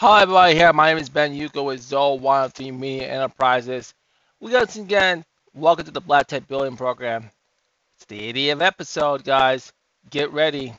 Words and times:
Hi 0.00 0.22
everybody 0.22 0.54
here. 0.54 0.72
My 0.72 0.90
name 0.90 1.02
is 1.02 1.08
Ben 1.08 1.34
Yuko 1.34 1.64
with 1.64 1.82
Zoe 1.82 2.20
103 2.20 2.70
Media 2.70 3.08
Enterprises. 3.08 3.94
We 4.38 4.52
got 4.52 4.76
again. 4.76 5.24
Welcome 5.54 5.86
to 5.86 5.90
the 5.90 6.00
Black 6.00 6.28
Tech 6.28 6.46
Building 6.46 6.76
Program. 6.76 7.28
It's 7.96 8.04
the 8.04 8.32
80th 8.32 8.62
episode, 8.62 9.24
guys. 9.24 9.72
Get 10.08 10.32
ready 10.32 10.72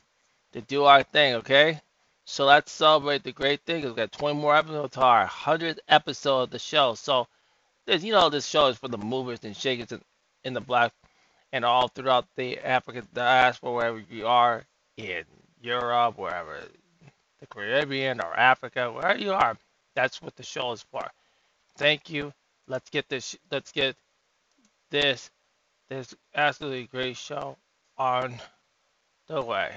to 0.52 0.62
do 0.62 0.84
our 0.84 1.02
thing, 1.02 1.34
okay? 1.34 1.78
So 2.24 2.46
let's 2.46 2.72
celebrate 2.72 3.22
the 3.22 3.32
great 3.32 3.60
thing. 3.66 3.84
We've 3.84 3.94
got 3.94 4.10
20 4.10 4.40
more 4.40 4.56
episodes 4.56 4.94
to 4.94 5.02
our 5.02 5.26
100th 5.26 5.80
episode 5.90 6.44
of 6.44 6.50
the 6.50 6.58
show. 6.58 6.94
So, 6.94 7.26
there's, 7.84 8.02
you 8.02 8.14
know, 8.14 8.30
this 8.30 8.46
show 8.46 8.68
is 8.68 8.78
for 8.78 8.88
the 8.88 8.96
movers 8.96 9.40
and 9.42 9.54
shakers 9.54 9.92
in, 9.92 10.00
in 10.44 10.54
the 10.54 10.62
black 10.62 10.94
and 11.52 11.62
all 11.62 11.88
throughout 11.88 12.24
the 12.36 12.58
African 12.60 13.06
diaspora, 13.12 13.70
wherever 13.70 14.02
you 14.10 14.26
are 14.26 14.64
in 14.96 15.24
Europe, 15.60 16.16
wherever 16.16 16.58
the 17.40 17.46
Caribbean 17.46 18.20
or 18.20 18.34
Africa, 18.38 18.92
wherever 18.92 19.18
you 19.18 19.32
are. 19.32 19.56
That's 19.94 20.22
what 20.22 20.36
the 20.36 20.42
show 20.42 20.72
is 20.72 20.82
for. 20.90 21.06
Thank 21.76 22.10
you. 22.10 22.32
Let's 22.68 22.90
get 22.90 23.08
this. 23.08 23.36
Let's 23.50 23.72
get 23.72 23.96
this 24.90 25.30
this 25.88 26.14
absolutely 26.34 26.86
great 26.86 27.16
show 27.16 27.56
on 27.98 28.36
the 29.28 29.42
way. 29.42 29.76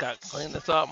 Got 0.00 0.18
to 0.22 0.28
clean 0.30 0.50
this 0.52 0.70
up. 0.70 0.88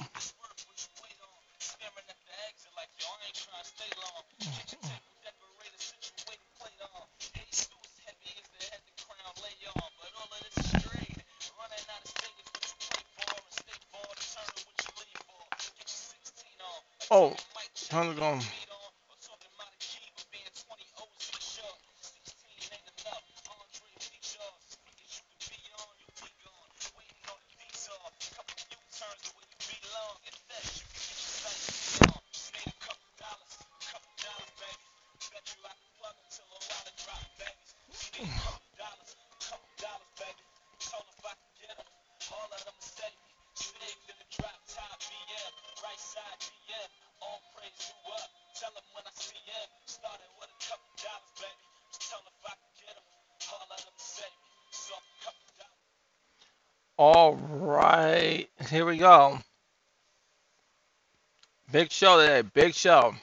Big 61.72 61.90
show 61.90 62.20
today. 62.20 62.42
Big 62.52 62.74
show. 62.74 63.14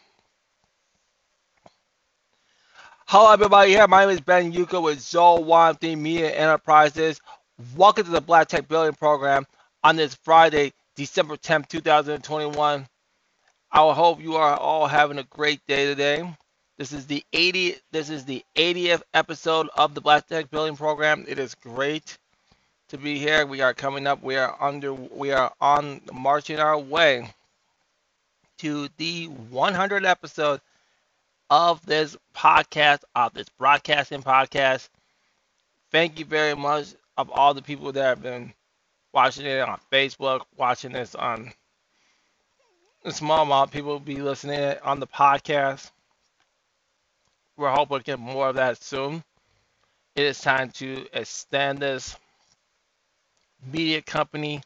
Hello, 3.05 3.31
everybody. 3.31 3.69
Here, 3.69 3.87
my 3.87 4.03
name 4.03 4.09
is 4.09 4.19
Ben 4.19 4.51
Yuka 4.51 4.81
with 4.81 4.99
Zoe 4.99 5.75
Theme 5.79 6.01
Media 6.01 6.31
Enterprises. 6.31 7.21
Welcome 7.75 8.05
to 8.05 8.11
the 8.11 8.19
Black 8.19 8.47
Tech 8.47 8.67
Building 8.67 8.95
Program 8.95 9.45
on 9.83 9.95
this 9.95 10.15
Friday, 10.23 10.73
December 10.95 11.37
10th, 11.37 11.67
2021. 11.67 12.87
I 13.71 13.93
hope 13.93 14.19
you 14.19 14.37
are 14.37 14.57
all 14.57 14.87
having 14.87 15.19
a 15.19 15.23
great 15.25 15.59
day 15.67 15.85
today. 15.85 16.27
This 16.79 16.93
is 16.93 17.05
the 17.05 17.23
80. 17.31 17.75
This 17.91 18.09
is 18.09 18.25
the 18.25 18.43
80th 18.55 19.03
episode 19.13 19.69
of 19.77 19.93
the 19.93 20.01
Black 20.01 20.25
Tech 20.25 20.49
Building 20.49 20.77
Program. 20.77 21.25
It 21.27 21.37
is 21.37 21.53
great 21.53 22.17
to 22.89 22.97
be 22.97 23.17
here. 23.17 23.45
We 23.45 23.61
are 23.61 23.73
coming 23.73 24.07
up. 24.07 24.21
We 24.21 24.35
are 24.35 24.55
under. 24.61 24.93
We 24.93 25.31
are 25.31 25.51
on 25.59 26.01
marching 26.13 26.59
our 26.59 26.77
way 26.77 27.33
to 28.59 28.89
the 28.97 29.25
100 29.25 30.05
episode 30.05 30.61
of 31.49 31.85
this 31.85 32.15
podcast, 32.35 32.99
of 33.15 33.33
this 33.33 33.49
broadcasting 33.57 34.21
podcast. 34.21 34.89
Thank 35.91 36.19
you 36.19 36.25
very 36.25 36.55
much 36.55 36.93
of 37.17 37.29
all 37.31 37.53
the 37.53 37.61
people 37.61 37.91
that 37.91 38.03
have 38.03 38.23
been 38.23 38.53
watching 39.13 39.45
it 39.45 39.59
on 39.61 39.79
Facebook, 39.91 40.41
watching 40.57 40.91
this 40.91 41.15
on 41.15 41.53
a 43.03 43.11
small 43.11 43.43
amount 43.43 43.71
people 43.71 43.99
be 43.99 44.17
listening 44.17 44.75
on 44.83 44.99
the 44.99 45.07
podcast. 45.07 45.91
We're 47.57 47.69
hoping 47.69 47.99
to 47.99 48.03
get 48.03 48.19
more 48.19 48.49
of 48.49 48.55
that 48.55 48.81
soon. 48.81 49.23
It 50.15 50.23
is 50.23 50.39
time 50.39 50.71
to 50.71 51.05
extend 51.13 51.79
this 51.79 52.17
media 53.63 54.01
company 54.01 54.61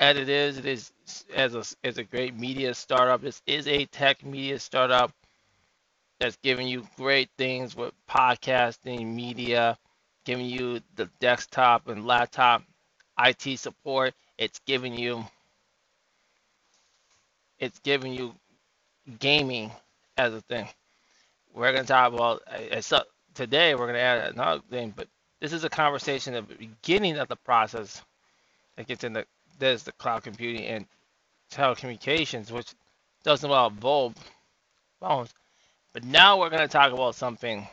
as 0.00 0.16
it 0.16 0.28
is. 0.28 0.58
It 0.58 0.66
is 0.66 0.92
as 1.34 1.54
a 1.54 1.64
as 1.84 1.98
a 1.98 2.04
great 2.04 2.34
media 2.36 2.74
startup. 2.74 3.22
This 3.22 3.42
is 3.46 3.66
a 3.68 3.86
tech 3.86 4.24
media 4.24 4.58
startup 4.58 5.12
that's 6.20 6.36
giving 6.42 6.68
you 6.68 6.86
great 6.96 7.30
things 7.38 7.76
with 7.76 7.92
podcasting, 8.08 9.06
media, 9.14 9.78
giving 10.24 10.46
you 10.46 10.80
the 10.96 11.08
desktop 11.20 11.88
and 11.88 12.06
laptop 12.06 12.62
IT 13.18 13.56
support. 13.56 14.14
It's 14.38 14.60
giving 14.66 14.94
you 14.94 15.24
it's 17.58 17.78
giving 17.80 18.12
you 18.12 18.34
gaming 19.18 19.70
as 20.18 20.34
a 20.34 20.40
thing. 20.42 20.68
We're 21.54 21.72
gonna 21.72 21.86
talk 21.86 22.12
about 22.12 22.42
today. 23.34 23.74
We're 23.74 23.86
gonna 23.86 23.98
add 23.98 24.32
another 24.34 24.62
thing, 24.70 24.92
but 24.96 25.08
this 25.40 25.52
is 25.52 25.64
a 25.64 25.68
conversation 25.68 26.34
at 26.34 26.48
the 26.48 26.54
beginning 26.54 27.18
of 27.18 27.28
the 27.28 27.36
process 27.36 28.02
that 28.76 28.86
gets 28.86 29.04
into 29.04 29.26
there's 29.58 29.82
the 29.82 29.92
cloud 29.92 30.22
computing 30.22 30.64
and 30.66 30.86
telecommunications, 31.52 32.50
which 32.50 32.74
doesn't 33.24 33.48
involve 33.48 33.80
bulb 33.80 34.16
phones. 35.00 35.32
But 35.92 36.04
now 36.04 36.38
we're 36.38 36.50
gonna 36.50 36.68
talk 36.68 36.92
about 36.92 37.14
something 37.14 37.66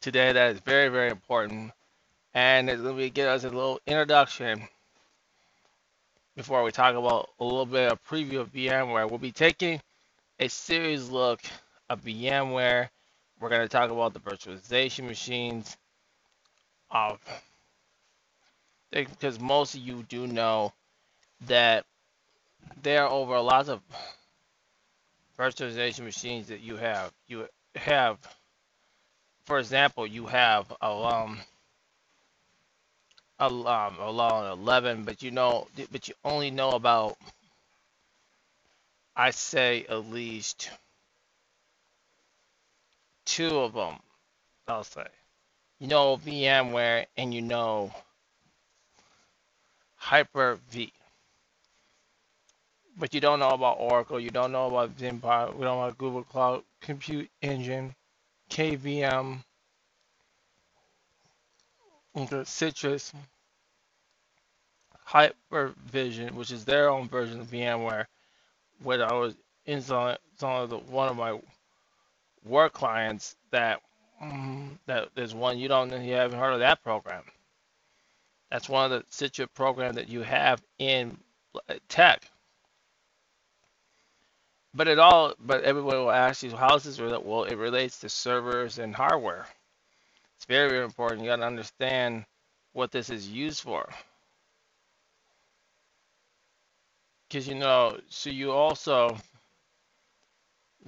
today 0.00 0.32
that 0.32 0.52
is 0.54 0.60
very, 0.60 0.88
very 0.88 1.10
important, 1.10 1.72
and 2.34 2.70
it's 2.70 2.80
gonna 2.80 3.08
give 3.10 3.28
us 3.28 3.44
a 3.44 3.50
little 3.50 3.80
introduction 3.86 4.66
before 6.36 6.62
we 6.62 6.70
talk 6.70 6.94
about 6.94 7.30
a 7.40 7.44
little 7.44 7.66
bit 7.66 7.90
of 7.90 8.02
preview 8.04 8.40
of 8.40 8.52
VMware. 8.52 9.08
We'll 9.08 9.18
be 9.18 9.32
taking 9.32 9.80
a 10.38 10.48
serious 10.48 11.10
look 11.10 11.40
of 11.90 12.02
VMware. 12.02 12.88
We're 13.40 13.50
going 13.50 13.62
to 13.62 13.68
talk 13.68 13.90
about 13.90 14.14
the 14.14 14.20
virtualization 14.20 15.06
machines 15.06 15.76
of 16.90 17.20
because 18.90 19.38
most 19.38 19.74
of 19.74 19.80
you 19.80 20.04
do 20.08 20.26
know 20.26 20.72
that 21.46 21.84
there 22.82 23.04
are 23.04 23.10
over 23.10 23.34
a 23.34 23.42
lots 23.42 23.68
of 23.68 23.80
virtualization 25.38 26.00
machines 26.04 26.48
that 26.48 26.60
you 26.60 26.76
have. 26.76 27.12
You 27.28 27.46
have, 27.76 28.18
for 29.44 29.58
example, 29.58 30.06
you 30.06 30.26
have 30.26 30.72
a 30.82 30.86
um, 30.90 31.38
a 33.38 33.46
um, 33.46 33.96
a 34.00 34.52
11, 34.52 35.04
but 35.04 35.22
you 35.22 35.30
know, 35.30 35.68
but 35.92 36.08
you 36.08 36.14
only 36.24 36.50
know 36.50 36.70
about 36.70 37.16
I 39.16 39.30
say 39.30 39.84
at 39.88 40.06
least 40.06 40.70
two 43.28 43.58
of 43.58 43.74
them, 43.74 43.96
I'll 44.66 44.84
say. 44.84 45.06
You 45.78 45.86
know 45.86 46.16
VMware 46.16 47.06
and 47.16 47.34
you 47.34 47.42
know 47.42 47.92
Hyper-V. 49.96 50.92
but 52.98 53.14
you 53.14 53.20
don't 53.20 53.38
know 53.38 53.50
about 53.50 53.76
Oracle, 53.78 54.18
you 54.18 54.30
don't 54.30 54.52
know 54.52 54.66
about 54.66 54.96
Zimpar, 54.96 55.54
we 55.54 55.64
don't 55.64 55.76
know 55.76 55.84
about 55.84 55.98
Google 55.98 56.24
Cloud 56.24 56.62
Compute 56.80 57.30
Engine, 57.42 57.94
KVM, 58.50 59.44
the 62.14 62.44
Citrix, 62.44 63.12
Hyper-V, 65.04 66.28
which 66.32 66.50
is 66.50 66.64
their 66.64 66.88
own 66.88 67.08
version 67.08 67.40
of 67.40 67.48
VMware, 67.48 68.06
where 68.82 69.04
I 69.04 69.12
was 69.12 69.36
of 70.64 70.90
one 70.90 71.08
of 71.08 71.16
my 71.16 71.38
work 72.44 72.72
clients 72.72 73.36
that 73.50 73.80
that 74.86 75.08
there's 75.14 75.34
one 75.34 75.58
you 75.58 75.68
don't 75.68 75.90
you 76.02 76.14
haven't 76.14 76.38
heard 76.38 76.52
of 76.52 76.60
that 76.60 76.82
program. 76.82 77.22
That's 78.50 78.68
one 78.68 78.90
of 78.90 78.90
the 78.90 79.06
Citrix 79.10 79.48
program 79.54 79.94
that 79.94 80.08
you 80.08 80.22
have 80.22 80.62
in 80.78 81.18
uh, 81.68 81.74
tech. 81.88 82.22
But 84.74 84.88
it 84.88 84.98
all 84.98 85.34
but 85.40 85.64
everyone 85.64 85.96
will 85.96 86.10
ask 86.10 86.42
you 86.42 86.54
how 86.56 86.70
does 86.70 86.84
this 86.84 87.00
relate? 87.00 87.24
Well, 87.24 87.44
it 87.44 87.56
relates 87.56 88.00
to 88.00 88.08
servers 88.08 88.78
and 88.78 88.94
hardware. 88.94 89.46
It's 90.36 90.44
very, 90.46 90.70
very 90.70 90.84
important. 90.84 91.22
You 91.22 91.28
got 91.28 91.36
to 91.36 91.46
understand 91.46 92.24
what 92.72 92.92
this 92.92 93.10
is 93.10 93.28
used 93.28 93.62
for. 93.62 93.88
Because 97.28 97.48
you 97.48 97.56
know, 97.56 97.98
so 98.08 98.30
you 98.30 98.52
also 98.52 99.18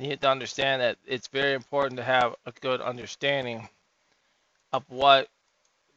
need 0.01 0.21
to 0.23 0.31
understand 0.31 0.81
that 0.81 0.97
it's 1.07 1.29
very 1.29 1.55
important 1.55 1.99
to 1.99 2.03
have 2.03 2.35
a 2.47 2.53
good 2.61 2.81
understanding 2.81 3.69
of 4.73 4.83
what 4.89 5.29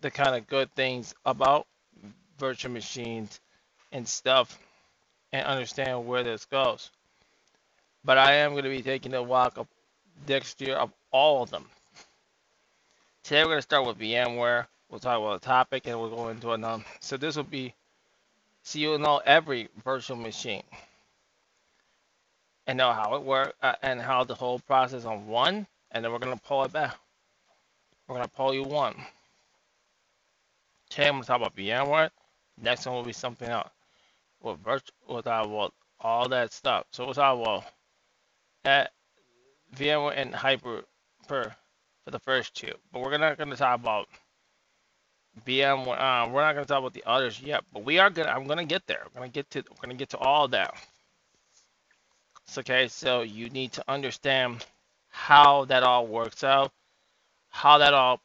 the 0.02 0.12
kind 0.12 0.36
of 0.36 0.48
good 0.48 0.70
things 0.76 1.16
about 1.26 1.66
virtual 2.38 2.72
machines 2.72 3.40
and 3.92 4.08
stuff 4.08 4.60
and 5.32 5.46
understand 5.46 6.06
where 6.06 6.24
this 6.24 6.46
goes. 6.46 6.92
But 8.04 8.18
I 8.18 8.34
am 8.34 8.52
going 8.52 8.66
to 8.66 8.70
be 8.70 8.82
taking 8.82 9.14
a 9.14 9.24
walk 9.24 9.58
up 9.58 9.68
next 10.28 10.60
year 10.60 10.76
of 10.76 10.92
all 11.12 11.44
of 11.44 11.50
them. 11.50 11.66
Today 13.24 13.44
we're 13.44 13.52
going 13.52 13.58
to 13.60 13.62
start 13.62 13.86
with 13.86 14.00
VMware. 14.00 14.66
We'll 14.90 15.00
talk 15.00 15.18
about 15.18 15.42
the 15.42 15.46
topic 15.46 15.88
and 15.88 15.98
we'll 15.98 16.10
go 16.10 16.28
into 16.28 16.52
another. 16.52 16.84
So 17.00 17.16
this 17.16 17.38
will 17.38 17.44
be, 17.44 17.74
so 18.64 18.80
you'll 18.80 19.00
know 19.00 19.22
every 19.26 19.70
virtual 19.86 20.18
machine 20.18 20.64
and 22.68 22.78
know 22.78 22.92
how 22.92 23.16
it 23.16 23.24
works 23.24 23.54
uh, 23.62 23.76
and 23.82 24.02
how 24.02 24.24
the 24.24 24.36
whole 24.36 24.60
process 24.60 25.06
on 25.06 25.28
one, 25.28 25.68
and 25.92 26.04
then 26.04 26.12
we're 26.12 26.20
to 26.20 26.44
pull 26.44 26.64
it 26.64 26.72
back. 26.72 26.96
We're 28.08 28.22
to 28.22 28.28
pull 28.30 28.54
you 28.54 28.64
one. 28.64 28.96
Today 30.90 31.08
I'm 31.08 31.22
to 31.22 31.28
talk 31.28 31.38
about 31.38 31.56
VMware. 31.56 32.10
Next 32.62 32.86
one 32.86 32.96
will 32.96 33.04
be 33.04 33.14
something 33.14 33.50
else. 33.50 33.70
With 34.42 34.60
virtual, 34.60 35.16
with 35.16 35.28
our, 35.28 35.70
all 36.02 36.30
that 36.30 36.52
stuff. 36.52 36.86
So 36.92 37.06
we'll 37.06 37.14
talk 37.14 37.42
about 37.42 37.64
at 38.66 38.92
VMware 39.76 40.14
and 40.16 40.36
Hyper 40.36 40.84
per 41.28 41.56
for 42.04 42.12
the 42.12 42.20
first 42.20 42.54
two. 42.56 42.74
But 42.92 43.02
we're 43.02 43.18
not 43.18 43.38
to 43.38 43.56
talk 43.56 43.80
about 43.80 44.08
VMware. 45.46 46.00
Uh, 46.00 46.30
we're 46.30 46.42
not 46.42 46.54
to 46.66 46.66
talk 46.66 46.80
about 46.80 46.94
the 46.94 47.04
others 47.06 47.42
yet. 47.42 47.64
But 47.74 47.86
we 47.86 48.00
are 48.00 48.10
gonna. 48.10 48.30
I'm 48.30 48.46
to 48.60 48.66
get 48.66 48.86
there. 48.86 49.04
Going 49.16 49.32
to 49.32 49.34
get 49.34 49.50
to. 49.52 49.64
We're 49.70 49.90
to 49.90 49.96
get 49.96 50.10
to 50.10 50.18
all 50.18 50.48
that. 50.50 50.76
Okay. 52.58 52.88
So 52.88 53.22
you 53.22 53.50
need 53.50 53.74
to 53.74 53.84
understand 53.88 54.66
how 55.10 55.66
that 55.66 55.84
all 55.84 56.08
works 56.08 56.44
out, 56.44 56.72
how 57.50 57.78
that 57.80 57.94
all 57.94 58.22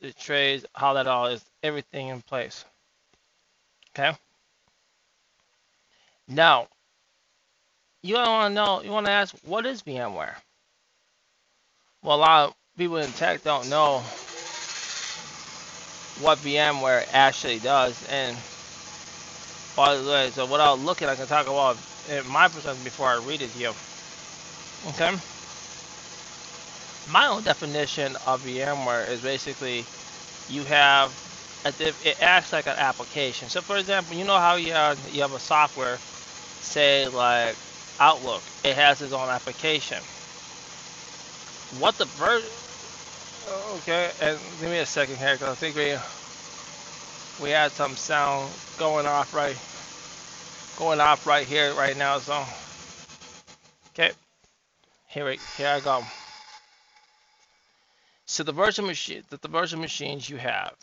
the 0.00 0.12
trades, 0.12 0.66
how 0.74 0.94
that 0.94 1.06
all 1.06 1.26
is 1.26 1.44
everything 1.62 2.08
in 2.08 2.20
place. 2.22 2.64
Okay. 3.96 4.16
Now, 6.28 6.68
you 8.02 8.14
want 8.14 8.50
to 8.50 8.54
know. 8.54 8.82
You 8.82 8.90
want 8.90 9.06
to 9.06 9.12
ask, 9.12 9.34
what 9.44 9.66
is 9.66 9.82
VMware? 9.82 10.34
Well, 12.02 12.16
a 12.16 12.18
lot 12.18 12.48
of 12.48 12.54
people 12.76 12.98
in 12.98 13.10
tech 13.12 13.42
don't 13.42 13.70
know 13.70 14.00
what 16.20 16.38
VMware 16.38 17.06
actually 17.12 17.58
does. 17.60 18.06
And 18.10 18.36
by 19.76 19.96
the 19.96 20.08
way, 20.08 20.30
so 20.30 20.46
what 20.46 20.60
I'll 20.60 20.78
look 20.78 21.02
at, 21.02 21.08
I 21.08 21.16
can 21.16 21.26
talk 21.26 21.46
about 21.46 21.76
Uh, 22.10 22.22
my 22.24 22.48
perspective 22.48 22.84
before 22.84 23.08
I 23.08 23.16
read 23.16 23.42
it 23.42 23.52
to 23.52 23.58
you. 23.58 23.72
Okay. 24.88 25.16
My 27.10 27.26
own 27.26 27.42
definition 27.42 28.16
of 28.26 28.42
VMware 28.42 29.08
is 29.10 29.20
basically 29.20 29.84
you 30.50 30.62
have 30.64 31.12
it 32.04 32.16
acts 32.20 32.52
like 32.52 32.66
an 32.66 32.76
application. 32.76 33.48
So 33.48 33.62
for 33.62 33.76
example, 33.76 34.16
you 34.16 34.24
know 34.24 34.38
how 34.38 34.56
you 34.56 34.72
have, 34.72 34.98
you 35.14 35.22
have 35.22 35.32
a 35.32 35.40
software, 35.40 35.98
say 36.60 37.08
like 37.08 37.56
Outlook, 38.00 38.42
it 38.64 38.74
has 38.74 39.00
its 39.02 39.12
own 39.12 39.28
application. 39.30 40.02
What 41.80 41.96
the 41.98 42.04
version 42.06 42.50
oh, 43.48 43.78
Okay, 43.82 44.10
and 44.20 44.38
give 44.60 44.70
me 44.70 44.78
a 44.78 44.86
second 44.86 45.16
here 45.16 45.34
because 45.34 45.50
I 45.50 45.54
think 45.54 45.76
we 45.76 45.96
we 47.44 47.50
had 47.50 47.72
some 47.72 47.96
sound 47.96 48.52
going 48.78 49.06
off 49.06 49.34
right 49.34 49.56
going 50.76 51.00
off 51.00 51.26
right 51.26 51.46
here 51.46 51.72
right 51.74 51.96
now. 51.96 52.18
So 52.18 52.44
okay, 53.90 54.12
here 55.08 55.24
we 55.26 55.38
here 55.56 55.68
I 55.68 55.80
go. 55.80 56.02
So 58.26 58.42
the 58.42 58.52
virtual 58.52 58.86
machine 58.86 59.22
that 59.30 59.42
the 59.42 59.48
virtual 59.48 59.80
machines 59.80 60.28
you 60.28 60.36
have 60.36 60.74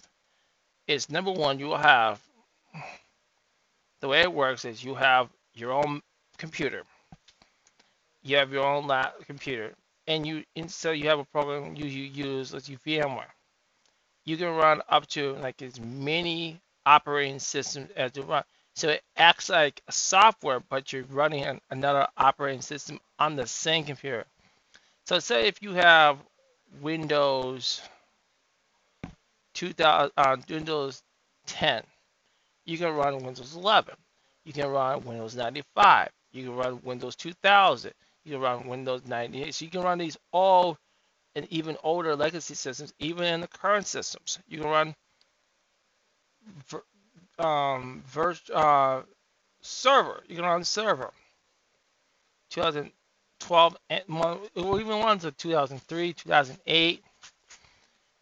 is 0.88 1.10
number 1.10 1.32
one 1.32 1.60
you 1.60 1.68
will 1.68 1.78
have 1.78 2.22
the 4.00 4.08
way 4.08 4.22
it 4.22 4.34
works 4.34 4.66
is 4.66 4.84
you 4.84 4.96
have 4.96 5.30
your 5.54 5.72
own 5.72 6.02
computer. 6.38 6.84
You 8.24 8.38
have 8.38 8.52
your 8.52 8.66
own 8.66 8.88
lab 8.88 9.14
computer 9.26 9.74
and 10.08 10.26
you 10.26 10.44
so 10.68 10.92
you 10.92 11.10
have 11.10 11.20
a 11.20 11.26
program 11.26 11.76
you, 11.76 11.86
you 11.86 12.04
use 12.04 12.54
let's 12.54 12.70
use 12.70 12.80
VMware. 12.86 13.26
You 14.26 14.38
can 14.38 14.50
run 14.56 14.82
up 14.90 15.08
to 15.08 15.34
like 15.34 15.62
as 15.62 15.80
many 15.80 16.62
operating 16.86 17.40
systems 17.40 17.90
as 17.96 18.12
you 18.16 18.24
run. 18.24 18.44
So 18.76 18.90
it 18.90 19.04
acts 19.18 19.50
like 19.50 19.82
software, 19.90 20.60
but 20.60 20.94
you're 20.94 21.04
running 21.04 21.44
an, 21.44 21.62
another 21.70 22.08
operating 22.18 22.62
system 22.62 23.00
on 23.20 23.36
the 23.36 23.46
same 23.46 23.84
computer. 23.84 24.26
So 25.06 25.20
say 25.20 25.48
if 25.48 25.62
you 25.62 25.74
have 25.74 26.18
Windows 26.82 27.82
2000, 29.54 30.12
uh, 30.16 30.38
Windows 30.50 31.04
10, 31.48 31.84
you 32.66 32.78
can 32.78 32.94
run 32.94 33.24
Windows 33.24 33.56
11. 33.56 33.96
You 34.46 34.54
can 34.54 34.68
run 34.68 35.04
Windows 35.04 35.36
95. 35.36 36.10
You 36.32 36.44
can 36.46 36.56
run 36.56 36.82
Windows 36.84 37.16
2000. 37.16 37.94
You 38.24 38.34
can 38.34 38.42
run 38.42 38.68
Windows 38.68 39.02
98. 39.06 39.54
So 39.54 39.66
you 39.66 39.72
can 39.72 39.82
run 39.82 39.98
these 39.98 40.18
all 40.32 40.78
and 41.36 41.48
even 41.50 41.78
older 41.84 42.16
legacy 42.16 42.56
systems, 42.56 42.94
even 43.00 43.26
in 43.26 43.42
the 43.42 43.48
current 43.48 43.88
systems. 43.88 44.40
You 44.48 44.60
can 44.60 44.70
run 44.70 44.96
um, 47.42 48.04
uh, 48.54 49.02
server. 49.62 50.24
You 50.28 50.36
can 50.36 50.46
run 50.46 50.64
server. 50.64 51.12
2012, 52.52 53.78
and 53.90 54.04
even 54.10 55.00
ones 55.00 55.26
of 55.26 55.36
2003, 55.38 56.14
2008. 56.14 57.04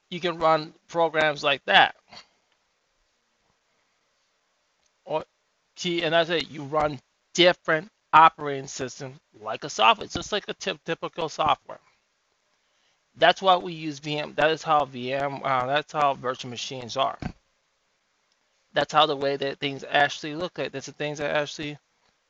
You 0.09 0.19
can 0.19 0.37
run 0.37 0.73
programs 0.87 1.43
like 1.43 1.63
that. 1.65 1.95
Or, 5.05 5.23
and 5.85 6.13
that's 6.13 6.29
it. 6.29 6.49
You 6.49 6.63
run 6.63 6.99
different 7.33 7.89
operating 8.13 8.67
system 8.67 9.13
like 9.41 9.63
a 9.63 9.69
software. 9.69 10.05
It's 10.05 10.13
just 10.13 10.31
like 10.31 10.45
a 10.47 10.53
typical 10.53 11.29
software. 11.29 11.79
That's 13.17 13.41
why 13.41 13.57
we 13.57 13.73
use 13.73 13.99
VM. 13.99 14.35
That 14.35 14.51
is 14.51 14.63
how 14.63 14.85
VM. 14.85 15.41
Uh, 15.43 15.65
that's 15.65 15.91
how 15.91 16.13
virtual 16.13 16.49
machines 16.49 16.97
are. 16.97 17.17
That's 18.79 18.93
how 18.93 19.07
the 19.07 19.15
way 19.17 19.35
that 19.35 19.59
things 19.59 19.83
actually 19.89 20.35
look 20.35 20.57
like. 20.57 20.71
That's 20.71 20.85
the 20.85 20.93
things 20.93 21.17
that 21.17 21.35
actually 21.35 21.77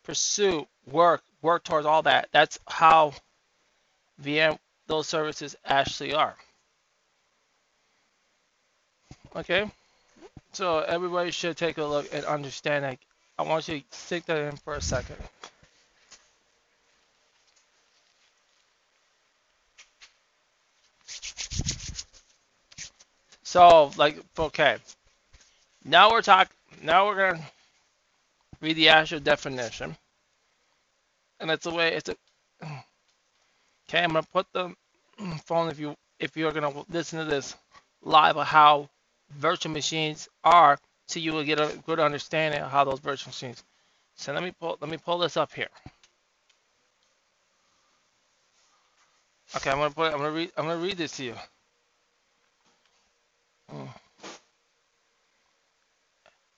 pursue, 0.02 0.66
work, 0.92 1.22
work 1.44 1.64
towards 1.64 1.86
all 1.86 2.02
that. 2.02 2.28
That's 2.32 2.58
how 2.68 3.14
VM 4.24 4.58
those 4.88 5.08
services 5.08 5.56
actually 5.64 6.16
are. 6.16 6.36
Okay, 9.36 9.70
so 10.52 10.80
everybody 10.80 11.30
should 11.30 11.56
take 11.56 11.78
a 11.78 11.86
look 11.86 12.12
and 12.12 12.26
understand 12.26 12.84
that. 12.84 12.98
I 13.38 13.44
want 13.44 13.68
you 13.68 13.82
to 13.82 13.86
stick 13.92 14.26
that 14.26 14.42
in 14.42 14.58
for 14.58 14.74
a 14.74 14.82
second. 14.82 15.18
So, 23.44 23.92
like, 23.98 24.18
okay. 24.40 24.78
Now 25.84 26.12
we're 26.12 26.22
talking, 26.22 26.56
now 26.84 27.08
we're 27.08 27.34
to 27.36 27.42
read 28.62 28.76
the 28.76 28.90
actual 28.90 29.20
definition. 29.20 29.96
And 31.40 31.50
it's 31.50 31.66
a 31.66 31.72
way, 31.72 31.94
it's 31.96 32.10
a, 32.10 32.16
okay, 33.90 34.04
I'm 34.04 34.12
to 34.14 34.24
put 34.24 34.48
the 34.54 34.74
phone 35.46 35.70
if 35.70 35.80
you, 35.80 35.96
if 36.20 36.36
you're 36.36 36.52
to 36.52 36.86
listen 36.90 37.20
to 37.20 37.26
this 37.26 37.56
live 38.02 38.38
of 38.38 38.48
how 38.48 38.90
virtual 39.38 39.72
machines 39.72 40.28
are 40.44 40.78
so 41.08 41.20
you 41.20 41.34
will 41.34 41.44
get 41.44 41.60
a 41.60 41.76
good 41.88 42.00
understanding 42.00 42.62
of 42.62 42.72
how 42.72 42.84
those 42.84 43.00
virtual 43.00 43.30
machines. 43.30 43.64
So 44.16 44.34
let 44.34 44.44
me 44.44 44.52
pull 44.60 44.78
let 44.80 44.92
me 44.92 44.98
pull 44.98 45.18
this 45.18 45.38
up 45.38 45.54
here. 45.54 45.70
Okay, 49.56 49.72
I'm 49.72 49.78
gonna 49.78 49.90
put 49.92 50.14
I'm 50.14 50.20
gonna 50.20 50.32
read 50.32 50.52
I'm 50.56 50.66
gonna 50.66 50.80
read 50.80 50.98
this 50.98 51.18
to 51.18 51.24
you. 51.24 51.36
Hmm. 53.72 53.86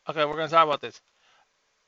Okay, 0.09 0.25
we're 0.25 0.35
gonna 0.35 0.49
talk 0.49 0.67
about 0.67 0.81
this. 0.81 0.99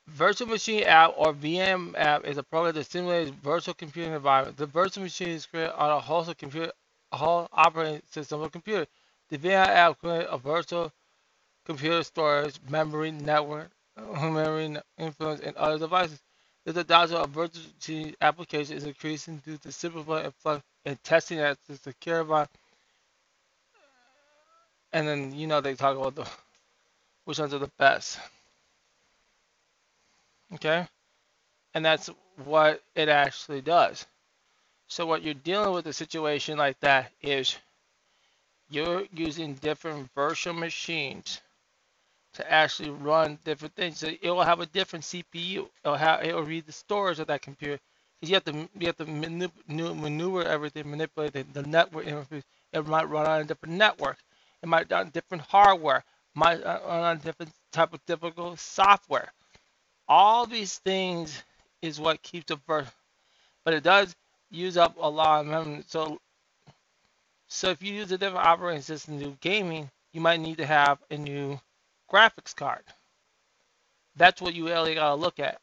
Virtual 0.07 0.47
Machine 0.47 0.83
App 0.83 1.13
or 1.17 1.33
VM 1.33 1.93
App 1.97 2.25
is 2.25 2.37
a 2.37 2.43
program 2.43 2.75
that 2.75 2.85
simulates 2.85 3.31
virtual 3.31 3.73
computing 3.73 4.13
environment. 4.13 4.57
The 4.57 4.65
virtual 4.67 5.03
machine 5.03 5.29
is 5.29 5.45
created 5.45 5.73
on 5.73 5.91
a 5.91 5.99
host 5.99 6.29
of 6.29 6.37
computer, 6.37 6.71
a 7.11 7.17
whole 7.17 7.47
operating 7.53 8.01
system 8.11 8.41
of 8.41 8.51
computer. 8.51 8.87
The 9.29 9.37
VM 9.37 9.67
app 9.67 9.99
creates 9.99 10.27
a 10.31 10.37
virtual 10.37 10.91
computer 11.65 12.03
storage, 12.03 12.59
memory, 12.69 13.11
network, 13.11 13.71
memory, 13.97 14.77
influence, 14.97 15.41
and 15.41 15.55
other 15.57 15.79
devices. 15.79 16.21
The 16.65 16.79
adoption 16.81 17.17
of 17.17 17.29
virtual 17.31 17.63
machine 17.75 18.15
application 18.21 18.77
is 18.77 18.85
increasing 18.85 19.37
due 19.45 19.57
to 19.57 19.71
simplifying 19.71 20.25
and, 20.25 20.39
plug 20.41 20.61
and 20.85 21.03
testing 21.03 21.39
at 21.39 21.57
the 21.67 21.77
secure 21.77 22.21
environment. 22.21 22.51
And 24.93 25.07
then 25.07 25.33
you 25.35 25.47
know 25.47 25.61
they 25.61 25.75
talk 25.75 25.97
about 25.97 26.15
the 26.15 26.29
which 27.25 27.39
ones 27.39 27.53
are 27.53 27.59
the 27.59 27.71
best. 27.77 28.19
Okay? 30.53 30.87
And 31.73 31.83
that's 31.85 32.09
what 32.45 32.81
it 32.95 33.09
actually 33.09 33.61
does. 33.61 34.05
So 34.87 35.05
what 35.05 35.23
you're 35.23 35.33
dealing 35.33 35.73
with 35.73 35.87
a 35.87 35.93
situation 35.93 36.57
like 36.57 36.79
that 36.81 37.11
is 37.21 37.57
you're 38.69 39.05
using 39.13 39.55
different 39.55 40.09
virtual 40.15 40.53
machines 40.53 41.41
to 42.33 42.51
actually 42.51 42.89
run 42.89 43.37
different 43.45 43.75
things. 43.75 43.99
So 43.99 44.09
it 44.21 44.29
will 44.29 44.43
have 44.43 44.59
a 44.59 44.65
different 44.67 45.05
CPU. 45.05 45.67
It'll 45.83 45.95
have 45.97 46.23
it 46.23 46.35
will 46.35 46.43
read 46.43 46.65
the 46.65 46.71
storage 46.71 47.19
of 47.19 47.27
that 47.27 47.41
computer. 47.41 47.79
You 48.21 48.35
have 48.35 48.45
to 48.45 48.69
you 48.79 48.87
have 48.87 48.97
to 48.97 49.05
maneuver 49.05 50.43
everything, 50.43 50.89
manipulate 50.89 51.33
the, 51.33 51.45
the 51.53 51.63
network. 51.63 52.07
It 52.07 52.87
might 52.87 53.09
run 53.09 53.25
on 53.27 53.41
a 53.41 53.43
different 53.43 53.75
network. 53.75 54.17
It 54.61 54.69
might 54.69 54.89
run 54.91 55.07
on 55.07 55.09
different 55.11 55.43
hardware. 55.43 56.03
Might 56.35 56.63
uh, 56.63 56.79
run 56.87 56.99
on 57.01 57.17
a 57.17 57.19
different 57.19 57.51
type 57.71 57.93
of 57.93 58.05
difficult 58.05 58.59
software. 58.59 59.31
All 60.07 60.45
these 60.45 60.77
things 60.79 61.43
is 61.81 61.99
what 61.99 62.21
keeps 62.23 62.45
the 62.47 62.57
first, 62.67 62.91
but 63.65 63.73
it 63.73 63.83
does 63.83 64.15
use 64.51 64.77
up 64.77 64.95
a 64.99 65.09
lot 65.09 65.41
of 65.41 65.47
memory. 65.47 65.83
So, 65.87 66.19
so 67.47 67.69
if 67.69 67.81
you 67.83 67.93
use 67.93 68.11
a 68.11 68.17
different 68.17 68.45
operating 68.45 68.81
system 68.81 69.19
to 69.19 69.25
do 69.25 69.37
gaming, 69.41 69.89
you 70.13 70.21
might 70.21 70.39
need 70.39 70.57
to 70.57 70.65
have 70.65 70.99
a 71.11 71.17
new 71.17 71.59
graphics 72.11 72.55
card. 72.55 72.83
That's 74.15 74.41
what 74.41 74.53
you 74.53 74.67
really 74.67 74.95
gotta 74.95 75.15
look 75.15 75.39
at. 75.39 75.59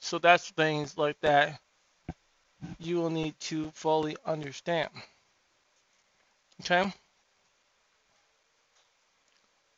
So 0.00 0.18
that's 0.18 0.50
things 0.50 0.98
like 0.98 1.20
that 1.20 1.60
you 2.78 2.96
will 2.96 3.10
need 3.10 3.38
to 3.40 3.70
fully 3.74 4.16
understand. 4.26 4.90
Okay? 6.60 6.92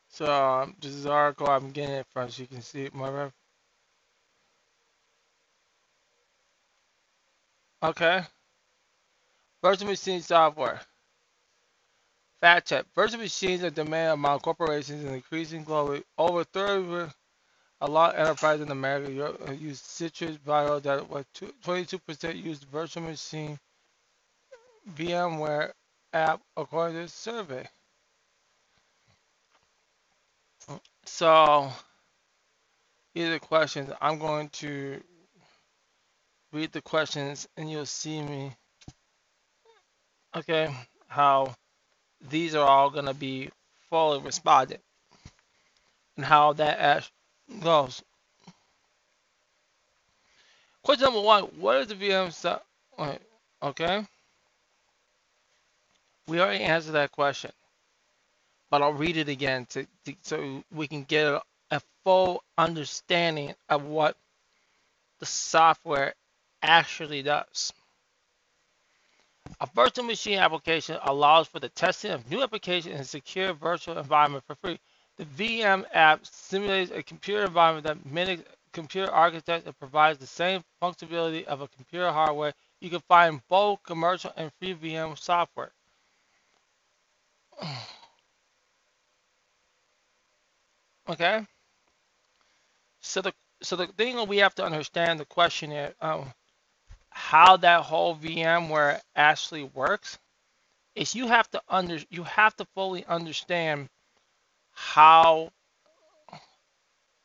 So 0.09 0.31
um, 0.31 0.75
this 0.81 0.93
is 0.93 1.05
article 1.05 1.47
I'm 1.47 1.71
getting 1.71 1.95
it 1.95 2.07
from, 2.13 2.29
so 2.29 2.41
you 2.41 2.47
can 2.47 2.61
see 2.61 2.89
my 2.93 3.09
ref. 3.09 3.31
Okay. 7.83 8.21
Virtual 9.61 9.89
machine 9.89 10.21
software. 10.21 10.79
Fact 12.39 12.69
check. 12.69 12.85
Virtual 12.95 13.19
machines 13.19 13.63
are 13.63 13.69
demanded 13.69 14.13
among 14.13 14.39
corporations 14.39 15.03
and 15.03 15.15
increasing 15.15 15.65
globally. 15.65 16.03
Over 16.17 16.43
30 16.43 17.11
a 17.81 17.87
lot 17.87 18.15
of 18.15 18.19
enterprises 18.19 18.65
in 18.65 18.71
America 18.71 19.35
uh, 19.47 19.51
use 19.51 19.81
Citrix 19.81 20.37
Bio 20.43 20.79
that 20.79 21.09
was 21.09 21.25
22% 21.63 22.43
use 22.43 22.59
virtual 22.59 23.03
machine 23.03 23.59
VMware 24.95 25.71
app 26.15 26.41
according 26.55 26.95
to 26.95 27.01
this 27.03 27.13
survey. 27.13 27.67
So, 31.05 31.69
here 33.13 33.27
are 33.27 33.33
the 33.33 33.39
questions. 33.39 33.91
I'm 34.01 34.17
going 34.17 34.49
to 34.49 35.01
read 36.51 36.71
the 36.71 36.81
questions 36.81 37.47
and 37.57 37.69
you'll 37.69 37.85
see 37.85 38.21
me, 38.21 38.53
okay, 40.35 40.73
how 41.07 41.53
these 42.29 42.55
are 42.55 42.65
all 42.65 42.89
going 42.89 43.05
to 43.05 43.13
be 43.13 43.49
fully 43.89 44.19
responded 44.21 44.79
and 46.15 46.25
how 46.25 46.53
that 46.53 47.09
goes. 47.61 48.01
Question 50.81 51.05
number 51.05 51.21
one, 51.21 51.43
what 51.59 51.77
is 51.77 51.87
the 51.87 51.95
VM 51.95 52.31
set? 52.31 52.63
Okay. 53.61 54.05
We 56.27 56.39
already 56.41 56.63
answered 56.63 56.93
that 56.93 57.11
question 57.11 57.51
but 58.69 58.81
I'll 58.81 58.93
read 58.93 59.17
it 59.17 59.29
again 59.29 59.65
to, 59.67 59.87
to, 60.05 60.15
so 60.23 60.63
we 60.73 60.87
can 60.87 61.03
get 61.03 61.27
a, 61.27 61.41
a 61.71 61.81
full 62.03 62.43
understanding 62.57 63.53
of 63.69 63.85
what 63.85 64.17
the 65.19 65.25
software 65.25 66.13
actually 66.61 67.23
does. 67.23 67.71
A 69.61 69.67
virtual 69.75 70.05
machine 70.05 70.39
application 70.39 70.97
allows 71.03 71.47
for 71.47 71.59
the 71.59 71.69
testing 71.69 72.11
of 72.11 72.29
new 72.29 72.43
applications 72.43 72.95
in 72.95 73.01
a 73.01 73.05
secure 73.05 73.53
virtual 73.53 73.97
environment 73.97 74.43
for 74.45 74.55
free. 74.55 74.79
The 75.17 75.25
VM 75.25 75.85
app 75.93 76.25
simulates 76.25 76.91
a 76.91 77.03
computer 77.03 77.45
environment 77.45 77.87
that 77.87 78.05
mimics 78.11 78.43
computer 78.73 79.09
architecture 79.11 79.67
and 79.67 79.79
provides 79.79 80.19
the 80.19 80.27
same 80.27 80.63
functionality 80.81 81.45
of 81.45 81.61
a 81.61 81.67
computer 81.69 82.11
hardware. 82.11 82.53
You 82.81 82.89
can 82.89 82.99
find 83.01 83.41
both 83.47 83.83
commercial 83.83 84.33
and 84.35 84.51
free 84.59 84.75
VM 84.75 85.17
software. 85.17 85.71
Okay. 91.09 91.45
So 93.01 93.21
the 93.21 93.33
so 93.61 93.75
the 93.75 93.87
thing 93.87 94.27
we 94.27 94.37
have 94.39 94.55
to 94.55 94.65
understand 94.65 95.19
the 95.19 95.25
question 95.25 95.71
is 95.71 95.93
um, 96.01 96.33
how 97.09 97.57
that 97.57 97.81
whole 97.83 98.15
VMware 98.15 99.01
actually 99.15 99.63
works 99.63 100.19
is 100.95 101.15
you 101.15 101.27
have 101.27 101.49
to 101.51 101.61
under 101.69 101.99
you 102.09 102.23
have 102.23 102.55
to 102.57 102.65
fully 102.75 103.05
understand 103.05 103.89
how 104.71 105.51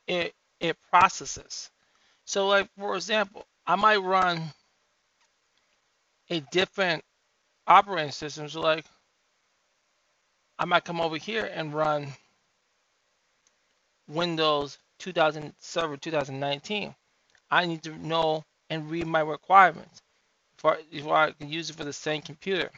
it 0.07 0.35
it 0.61 0.77
processes. 0.91 1.71
So 2.25 2.49
like 2.49 2.69
for 2.79 2.97
example, 2.97 3.47
I 3.67 3.77
might 3.77 3.99
run 3.99 4.43
a 6.31 6.41
different 6.53 7.05
operating 7.67 8.13
system. 8.13 8.49
So 8.49 8.61
like 8.61 8.87
I 10.61 10.67
might 10.67 10.85
come 10.85 11.01
over 11.01 11.17
here 11.17 11.51
and 11.55 11.73
run 11.73 12.09
Windows 14.07 14.77
2000 14.99 15.55
Server 15.59 15.97
2019. 15.97 16.95
I 17.51 17.65
need 17.65 17.83
to 17.85 17.97
know 18.07 18.45
and 18.69 18.91
read 18.91 19.07
my 19.07 19.21
requirements 19.21 20.03
before, 20.57 20.79
before 20.93 21.17
I 21.17 21.33
can 21.33 21.49
use 21.49 21.71
it 21.71 21.77
for 21.77 21.85
the 21.85 21.95
same 21.95 22.21
computer. 22.21 22.71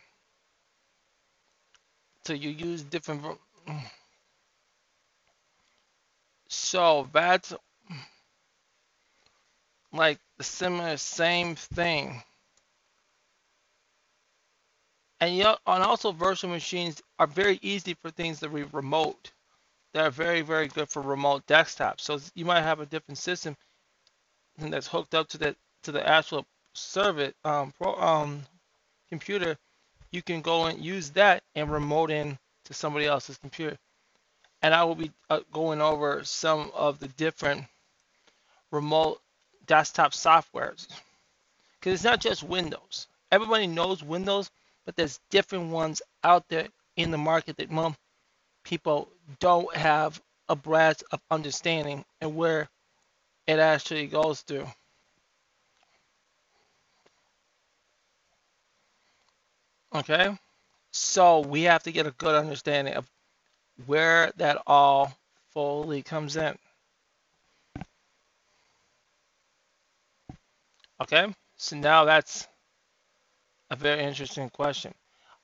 So 2.24 2.34
you 2.34 2.50
use 2.50 2.84
different. 2.84 3.24
So 6.48 7.08
that's 7.12 7.52
like 9.92 10.20
the 10.38 10.44
similar 10.44 10.96
same 10.98 11.56
thing. 11.56 12.22
And, 15.22 15.36
you 15.36 15.44
know, 15.44 15.56
and 15.68 15.84
also 15.84 16.10
virtual 16.10 16.50
machines 16.50 17.00
are 17.20 17.28
very 17.28 17.60
easy 17.62 17.94
for 17.94 18.10
things 18.10 18.40
to 18.40 18.48
be 18.48 18.64
remote 18.64 19.30
that 19.92 20.04
are 20.04 20.10
very, 20.10 20.40
very 20.40 20.66
good 20.66 20.88
for 20.88 21.00
remote 21.00 21.46
desktops. 21.46 22.00
So 22.00 22.18
you 22.34 22.44
might 22.44 22.62
have 22.62 22.80
a 22.80 22.86
different 22.86 23.18
system 23.18 23.56
that's 24.58 24.88
hooked 24.88 25.14
up 25.14 25.28
to 25.28 25.38
the 25.38 25.54
to 25.84 25.92
the 25.92 26.04
actual 26.04 26.44
server 26.74 27.32
um, 27.44 27.72
pro, 27.78 27.94
um, 28.00 28.42
computer. 29.10 29.56
You 30.10 30.22
can 30.22 30.40
go 30.40 30.66
and 30.66 30.84
use 30.84 31.10
that 31.10 31.44
and 31.54 31.70
remote 31.70 32.10
in 32.10 32.36
to 32.64 32.74
somebody 32.74 33.06
else's 33.06 33.38
computer. 33.38 33.78
And 34.60 34.74
I 34.74 34.82
will 34.82 34.96
be 34.96 35.12
uh, 35.30 35.42
going 35.52 35.80
over 35.80 36.24
some 36.24 36.72
of 36.74 36.98
the 36.98 37.06
different 37.06 37.64
remote 38.72 39.20
desktop 39.66 40.14
softwares 40.14 40.88
because 41.78 41.94
it's 41.94 42.04
not 42.04 42.20
just 42.20 42.42
Windows. 42.42 43.06
Everybody 43.30 43.68
knows 43.68 44.02
Windows, 44.02 44.50
but 44.86 44.96
there's 44.96 45.20
different 45.30 45.70
ones 45.70 46.02
out 46.24 46.48
there 46.48 46.68
in 46.96 47.10
the 47.10 47.18
market 47.18 47.56
that 47.56 47.70
mom 47.70 47.96
people 48.64 49.08
don't 49.40 49.74
have 49.76 50.20
a 50.48 50.56
breadth 50.56 51.02
of 51.12 51.20
understanding 51.30 52.04
and 52.20 52.34
where 52.36 52.68
it 53.46 53.58
actually 53.58 54.06
goes 54.06 54.40
through. 54.42 54.66
Okay, 59.94 60.36
so 60.92 61.40
we 61.40 61.62
have 61.64 61.82
to 61.82 61.92
get 61.92 62.06
a 62.06 62.12
good 62.12 62.34
understanding 62.34 62.94
of 62.94 63.10
where 63.86 64.32
that 64.36 64.62
all 64.66 65.12
fully 65.52 66.02
comes 66.02 66.36
in. 66.36 66.56
Okay, 71.00 71.26
so 71.56 71.76
now 71.76 72.04
that's 72.04 72.48
a 73.72 73.76
very 73.76 74.04
interesting 74.04 74.50
question. 74.50 74.92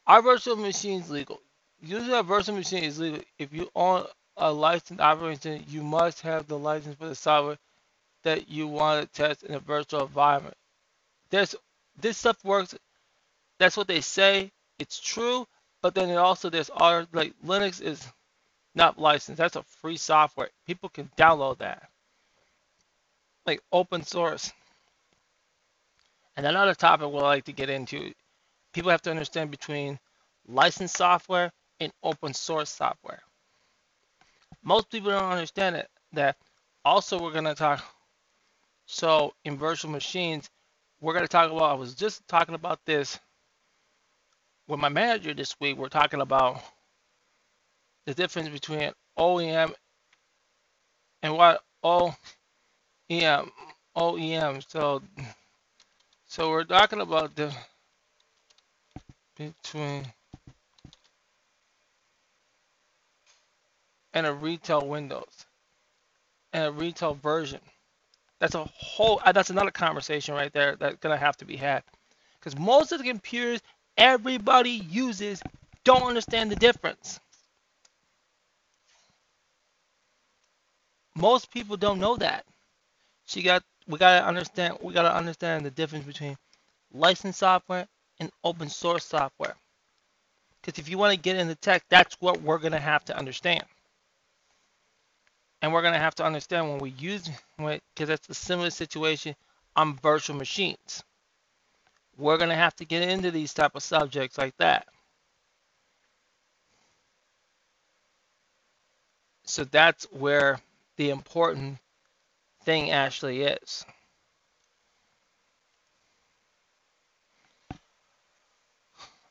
Are 0.06 0.20
virtual 0.20 0.56
machines 0.56 1.10
legal? 1.10 1.40
Using 1.80 2.12
a 2.12 2.22
virtual 2.22 2.56
machine 2.56 2.84
is 2.84 3.00
legal. 3.00 3.22
If 3.38 3.52
you 3.54 3.70
own 3.74 4.04
a 4.36 4.52
licensed 4.52 5.00
operating 5.00 5.64
you 5.68 5.82
must 5.82 6.20
have 6.20 6.46
the 6.46 6.58
license 6.58 6.94
for 6.96 7.08
the 7.08 7.14
software 7.14 7.58
that 8.22 8.48
you 8.48 8.66
want 8.68 9.02
to 9.02 9.22
test 9.22 9.42
in 9.42 9.54
a 9.54 9.58
virtual 9.58 10.02
environment. 10.02 10.54
There's 11.30 11.54
this 12.00 12.18
stuff 12.18 12.44
works. 12.44 12.74
That's 13.58 13.76
what 13.76 13.88
they 13.88 14.00
say. 14.00 14.52
It's 14.78 15.00
true, 15.00 15.46
but 15.82 15.94
then 15.94 16.10
it 16.10 16.16
also 16.16 16.50
there's 16.50 16.70
other 16.74 17.06
like 17.12 17.32
Linux 17.44 17.80
is 17.80 18.06
not 18.74 18.98
licensed. 18.98 19.38
That's 19.38 19.56
a 19.56 19.62
free 19.62 19.96
software. 19.96 20.50
People 20.66 20.90
can 20.90 21.10
download 21.16 21.58
that. 21.58 21.88
Like 23.46 23.60
open 23.72 24.02
source. 24.02 24.52
And 26.38 26.46
another 26.46 26.72
topic 26.72 27.08
we'd 27.08 27.20
like 27.20 27.44
to 27.46 27.52
get 27.52 27.68
into, 27.68 28.12
people 28.72 28.92
have 28.92 29.02
to 29.02 29.10
understand 29.10 29.50
between 29.50 29.98
licensed 30.46 30.96
software 30.96 31.50
and 31.80 31.92
open 32.04 32.32
source 32.32 32.70
software. 32.70 33.20
Most 34.62 34.88
people 34.88 35.10
don't 35.10 35.32
understand 35.32 35.74
it. 35.74 35.88
That 36.12 36.36
also 36.84 37.20
we're 37.20 37.32
gonna 37.32 37.56
talk. 37.56 37.84
So 38.86 39.34
in 39.44 39.58
virtual 39.58 39.90
machines, 39.90 40.48
we're 41.00 41.12
gonna 41.12 41.26
talk 41.26 41.50
about. 41.50 41.72
I 41.72 41.74
was 41.74 41.96
just 41.96 42.26
talking 42.28 42.54
about 42.54 42.78
this 42.86 43.18
with 44.68 44.78
my 44.78 44.88
manager 44.88 45.34
this 45.34 45.58
week. 45.58 45.76
We're 45.76 45.88
talking 45.88 46.20
about 46.20 46.62
the 48.06 48.14
difference 48.14 48.48
between 48.48 48.92
OEM 49.18 49.74
and 51.20 51.36
what 51.36 51.64
OEM 51.82 52.14
OEM. 53.96 54.70
So 54.70 55.02
so 56.28 56.50
we're 56.50 56.64
talking 56.64 57.02
about 57.02 57.36
the 57.36 57.54
between 59.36 60.06
and 64.14 64.26
a 64.26 64.32
retail 64.32 64.86
Windows 64.86 65.46
and 66.52 66.66
a 66.66 66.72
retail 66.72 67.14
version. 67.14 67.60
That's 68.40 68.54
a 68.54 68.64
whole. 68.64 69.20
Uh, 69.24 69.32
that's 69.32 69.50
another 69.50 69.70
conversation 69.72 70.34
right 70.34 70.52
there 70.52 70.76
that's 70.76 70.96
gonna 70.98 71.16
have 71.16 71.36
to 71.38 71.44
be 71.44 71.56
had, 71.56 71.82
because 72.38 72.58
most 72.58 72.92
of 72.92 72.98
the 72.98 73.04
computers 73.04 73.60
everybody 73.96 74.70
uses 74.90 75.42
don't 75.84 76.04
understand 76.04 76.50
the 76.50 76.56
difference. 76.56 77.20
Most 81.16 81.52
people 81.52 81.76
don't 81.76 82.00
know 82.00 82.16
that. 82.16 82.44
She 83.26 83.42
got. 83.42 83.62
We 83.88 83.98
gotta 83.98 84.26
understand. 84.26 84.78
We 84.82 84.94
gotta 84.94 85.14
understand 85.14 85.66
the 85.66 85.70
difference 85.72 86.06
between 86.06 86.36
licensed 86.92 87.40
software 87.40 87.88
and 88.20 88.30
open 88.44 88.68
source 88.68 89.04
software. 89.04 89.56
Because 90.62 90.78
if 90.78 90.88
you 90.88 90.98
want 90.98 91.14
to 91.14 91.20
get 91.20 91.36
into 91.36 91.54
tech, 91.56 91.84
that's 91.88 92.16
what 92.20 92.42
we're 92.42 92.58
gonna 92.58 92.80
have 92.80 93.04
to 93.06 93.16
understand. 93.18 93.64
And 95.62 95.72
we're 95.72 95.82
to 95.94 95.98
have 95.98 96.14
to 96.16 96.24
understand 96.24 96.68
when 96.68 96.78
we 96.78 96.90
use, 96.90 97.28
because 97.56 98.08
that's 98.08 98.28
a 98.28 98.34
similar 98.34 98.70
situation 98.70 99.34
on 99.74 99.96
virtual 99.96 100.36
machines. 100.36 101.02
We're 102.16 102.36
to 102.50 102.54
have 102.54 102.76
to 102.76 102.84
get 102.84 103.08
into 103.08 103.30
these 103.30 103.54
type 103.54 103.74
of 103.74 103.82
subjects 103.82 104.38
like 104.38 104.56
that. 104.58 104.86
So 109.44 109.64
that's 109.64 110.04
where 110.12 110.60
the 110.96 111.10
important 111.10 111.78
thing 112.68 112.90
actually 112.90 113.40
is. 113.44 113.86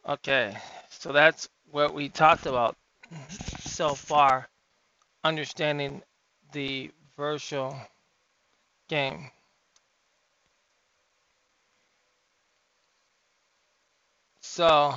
Okay, 0.09 0.57
so 0.89 1.11
that's 1.11 1.47
what 1.69 1.93
we 1.93 2.09
talked 2.09 2.47
about 2.47 2.75
so 3.59 3.93
far, 3.93 4.47
understanding 5.23 6.01
the 6.51 6.89
virtual 7.15 7.77
game. 8.89 9.29
So, 14.41 14.95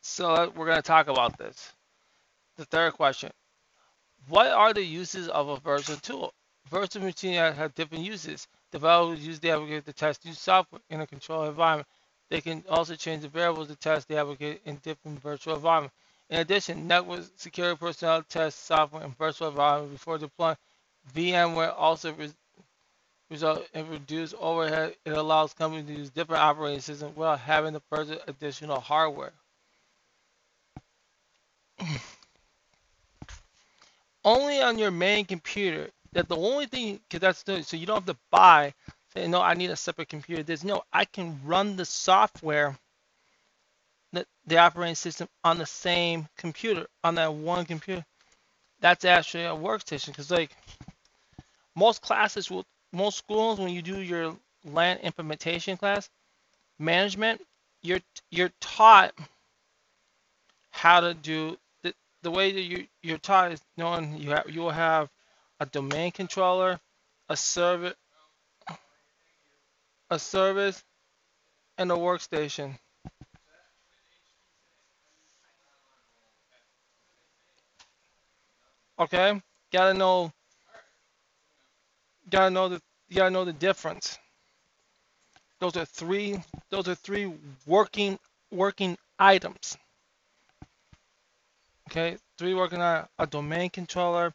so 0.00 0.50
we're 0.56 0.64
going 0.64 0.76
to 0.76 0.82
talk 0.82 1.08
about 1.08 1.36
this. 1.36 1.74
The 2.56 2.64
third 2.64 2.94
question. 2.94 3.30
What 4.28 4.48
are 4.48 4.72
the 4.72 4.82
uses 4.84 5.28
of 5.28 5.48
a 5.48 5.56
virtual 5.58 5.96
tool? 5.96 6.34
Virtual 6.70 7.02
machines 7.02 7.56
have 7.56 7.74
different 7.74 8.04
uses. 8.04 8.48
Developers 8.72 9.26
use 9.26 9.40
the 9.40 9.50
application 9.50 9.82
to 9.84 9.92
test 9.92 10.24
new 10.24 10.32
software 10.32 10.80
in 10.90 11.00
a 11.00 11.06
controlled 11.06 11.48
environment. 11.48 11.88
They 12.30 12.40
can 12.40 12.64
also 12.68 12.96
change 12.96 13.22
the 13.22 13.28
variables 13.28 13.68
to 13.68 13.76
test 13.76 14.08
the 14.08 14.16
application 14.16 14.60
in 14.64 14.76
different 14.76 15.20
virtual 15.20 15.56
environments. 15.56 15.94
In 16.30 16.40
addition, 16.40 16.88
network 16.88 17.24
security 17.36 17.76
personnel 17.78 18.22
test 18.22 18.64
software 18.64 19.04
in 19.04 19.12
virtual 19.12 19.48
environment 19.48 19.92
before 19.92 20.18
deploying. 20.18 20.56
VMware 21.14 21.74
also 21.76 22.12
re 22.14 22.30
result 23.30 23.66
in 23.74 23.88
reduced 23.90 24.34
overhead. 24.40 24.96
It 25.04 25.12
allows 25.12 25.54
companies 25.54 25.86
to 25.86 25.94
use 25.94 26.10
different 26.10 26.42
operating 26.42 26.80
systems 26.80 27.16
without 27.16 27.40
having 27.40 27.74
to 27.74 27.80
purchase 27.80 28.20
additional 28.26 28.80
hardware. 28.80 29.32
only 34.24 34.60
on 34.60 34.78
your 34.78 34.90
main 34.90 35.24
computer. 35.24 35.88
That 36.12 36.28
the 36.28 36.36
only 36.36 36.66
thing, 36.66 37.00
because 37.08 37.20
that's 37.20 37.42
the, 37.42 37.62
so 37.62 37.76
you 37.76 37.86
don't 37.86 37.96
have 37.96 38.06
to 38.06 38.20
buy. 38.30 38.72
Say, 39.14 39.26
no, 39.28 39.40
I 39.40 39.54
need 39.54 39.70
a 39.70 39.76
separate 39.76 40.08
computer. 40.08 40.42
There's 40.42 40.64
no, 40.64 40.82
I 40.92 41.04
can 41.04 41.40
run 41.44 41.76
the 41.76 41.84
software 41.84 42.76
the, 44.14 44.24
the 44.46 44.58
operating 44.58 44.94
system 44.94 45.28
on 45.42 45.58
the 45.58 45.66
same 45.66 46.28
computer, 46.36 46.86
on 47.02 47.16
that 47.16 47.34
one 47.34 47.64
computer. 47.64 48.04
That's 48.80 49.04
actually 49.04 49.44
a 49.44 49.48
workstation 49.48 50.08
because 50.08 50.30
like 50.30 50.56
most 51.74 52.00
classes 52.00 52.50
will, 52.50 52.64
most 52.92 53.18
schools 53.18 53.58
when 53.58 53.70
you 53.70 53.82
do 53.82 54.00
your 54.00 54.36
LAN 54.64 54.98
implementation 54.98 55.76
class, 55.76 56.08
management, 56.78 57.40
you're 57.82 58.00
you're 58.30 58.52
taught 58.60 59.12
how 60.70 61.00
to 61.00 61.14
do 61.14 61.56
the, 62.24 62.30
way 62.30 62.52
that 62.52 62.62
you 62.62 62.86
you're 63.02 63.18
taught 63.18 63.52
is 63.52 63.60
knowing 63.76 64.16
you 64.16 64.30
have 64.30 64.50
you 64.50 64.62
will 64.62 64.70
have 64.70 65.08
a 65.60 65.66
domain 65.66 66.10
controller, 66.10 66.80
a 67.28 67.36
server, 67.36 67.94
a 70.10 70.18
service, 70.18 70.82
and 71.78 71.90
a 71.92 71.94
workstation. 71.94 72.78
Okay, 78.98 79.40
gotta 79.72 79.94
know, 79.94 80.32
gotta 82.30 82.50
know 82.50 82.68
the, 82.68 82.82
gotta 83.12 83.30
know 83.30 83.44
the 83.44 83.52
difference. 83.52 84.18
Those 85.60 85.76
are 85.76 85.84
three. 85.84 86.38
Those 86.70 86.88
are 86.88 86.94
three 86.94 87.32
working 87.66 88.18
working 88.50 88.96
items. 89.18 89.76
Okay, 91.96 92.18
three 92.38 92.54
working 92.54 92.80
on 92.80 93.06
a 93.20 93.26
domain 93.28 93.70
controller, 93.70 94.34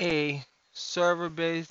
a 0.00 0.42
server 0.72 1.28
base, 1.28 1.68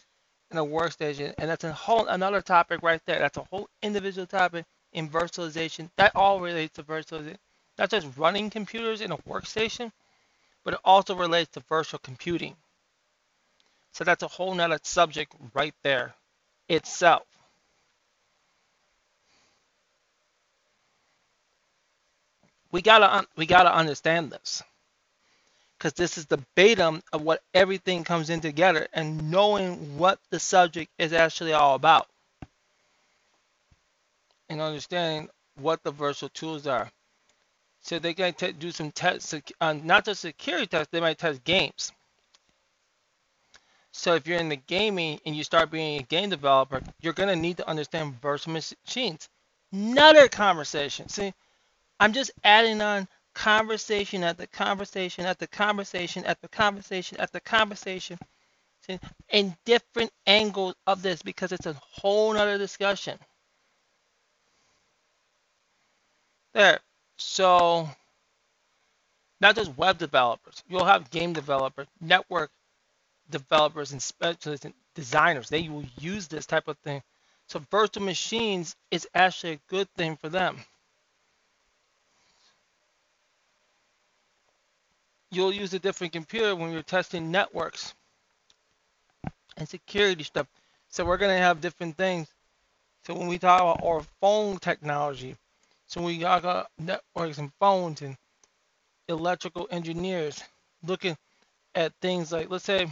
and 0.52 0.60
a 0.60 0.62
workstation, 0.62 1.34
and 1.40 1.50
that's 1.50 1.64
a 1.64 1.74
whole 1.74 2.06
another 2.06 2.44
topic 2.44 2.84
right 2.84 3.02
there. 3.08 3.18
That's 3.18 3.38
a 3.38 3.48
whole 3.50 3.70
individual 3.82 4.28
topic 4.28 4.66
in 4.94 5.10
virtualization. 5.10 5.90
That 5.98 6.16
all 6.16 6.40
relates 6.40 6.76
to 6.76 6.84
virtualization. 6.84 7.38
Not 7.80 7.90
just 7.90 8.06
running 8.18 8.52
computers 8.52 9.02
in 9.02 9.12
a 9.12 9.18
workstation, 9.18 9.92
but 10.64 10.76
it 10.76 10.80
also 10.86 11.16
relates 11.16 11.50
to 11.54 11.62
virtual 11.62 11.98
computing. 11.98 12.56
So 13.94 14.04
that's 14.04 14.22
a 14.22 14.28
whole 14.28 14.54
nother 14.54 14.78
subject 14.84 15.34
right 15.56 15.74
there 15.82 16.14
itself. 16.70 17.24
We 22.78 22.84
gotta 22.84 23.26
we 23.36 23.48
gotta 23.48 23.74
understand 23.76 24.30
this 24.32 24.62
because 25.76 25.94
this 25.94 26.16
is 26.16 26.28
the 26.28 26.38
beta 26.54 27.02
of 27.12 27.24
what 27.24 27.42
everything 27.56 28.04
comes 28.04 28.30
in 28.30 28.40
together 28.40 28.88
and 28.94 29.32
knowing 29.32 29.98
what 29.98 30.20
the 30.30 30.40
subject 30.40 30.92
is 31.00 31.12
actually 31.12 31.54
all 31.54 31.74
about 31.74 32.08
and 34.48 34.62
understanding 34.62 35.28
what 35.56 35.82
the 35.82 35.90
virtual 35.90 36.30
tools 36.30 36.68
are. 36.68 36.92
So 37.82 37.98
they 37.98 38.14
can 38.14 38.36
do 38.60 38.70
some 38.70 38.92
tests, 38.92 39.34
uh, 39.60 39.74
not 39.74 40.06
just 40.06 40.22
security 40.22 40.68
tests, 40.68 40.90
they 40.92 41.02
might 41.02 41.18
test 41.18 41.44
games. 41.44 41.92
So 43.92 44.14
if 44.14 44.28
you're 44.28 44.38
in 44.38 44.50
the 44.50 44.56
gaming 44.56 45.20
and 45.26 45.36
you 45.36 45.44
start 45.44 45.72
being 45.72 46.00
a 46.00 46.04
game 46.04 46.30
developer, 46.30 46.84
you're 47.02 47.14
going 47.14 47.30
to 47.30 47.36
need 47.36 47.58
to 47.58 47.68
understand 47.68 48.22
virtual 48.22 48.54
machines. 48.54 49.30
Another 49.72 50.28
conversation. 50.28 51.10
See, 51.10 51.34
I'm 52.00 52.14
just 52.14 52.32
adding 52.44 52.82
on 52.82 53.08
conversation 53.34 54.24
at 54.24 54.38
the 54.38 54.48
conversation 54.48 55.26
at 55.26 55.38
the 55.38 55.48
conversation 55.48 56.26
at 56.26 56.42
the 56.42 56.48
conversation 56.48 57.20
at 57.20 57.32
the 57.32 57.40
conversation 57.40 58.18
in 59.32 59.56
different 59.66 60.12
angles 60.26 60.76
of 60.88 61.02
this 61.02 61.22
because 61.22 61.52
it's 61.52 61.66
a 61.68 61.76
whole 61.92 62.34
nother 62.34 62.58
discussion. 62.58 63.20
There. 66.54 66.80
So 67.18 67.90
not 69.42 69.56
just 69.56 69.78
web 69.78 69.98
developers. 69.98 70.64
You'll 70.70 70.86
have 70.86 71.12
game 71.12 71.34
developers, 71.34 71.88
network 72.02 72.52
developers, 73.30 73.92
and 73.92 74.02
specialists 74.02 74.66
and 74.66 74.74
designers. 74.96 75.50
They 75.50 75.70
will 75.70 75.86
use 76.00 76.28
this 76.28 76.46
type 76.46 76.68
of 76.68 76.78
thing. 76.80 77.04
So 77.48 77.62
virtual 77.72 78.04
machines 78.04 78.76
is 78.92 79.08
actually 79.14 79.54
a 79.54 79.60
good 79.70 79.90
thing 79.96 80.18
for 80.18 80.30
them. 80.30 80.58
You'll 85.32 85.54
use 85.54 85.74
a 85.74 85.80
different 85.80 86.14
computer 86.14 86.56
when 86.56 86.72
you're 86.72 86.82
testing 86.82 87.32
networks 87.32 87.94
and 89.58 89.68
security 89.68 90.24
stuff. 90.24 90.48
So 90.90 91.04
we're 91.04 91.18
going 91.18 91.36
to 91.36 91.42
have 91.42 91.60
different 91.62 91.98
things. 91.98 92.28
So 93.06 93.14
when 93.14 93.28
we 93.28 93.38
talk 93.38 93.62
about 93.62 93.86
our 93.86 94.02
phone 94.22 94.58
technology, 94.58 95.36
so 95.88 96.02
we 96.02 96.18
got 96.18 96.70
networks 96.78 97.38
and 97.38 97.52
phones 97.60 98.02
and 98.02 98.18
electrical 99.08 99.68
engineers 99.72 100.44
looking 100.86 101.18
at 101.76 101.94
things 102.02 102.32
like, 102.32 102.50
let's 102.50 102.66
say, 102.66 102.88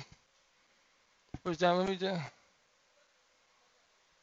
for 1.43 1.51
example, 1.51 1.79
let 1.79 1.89
me 1.89 1.95
just, 1.95 2.21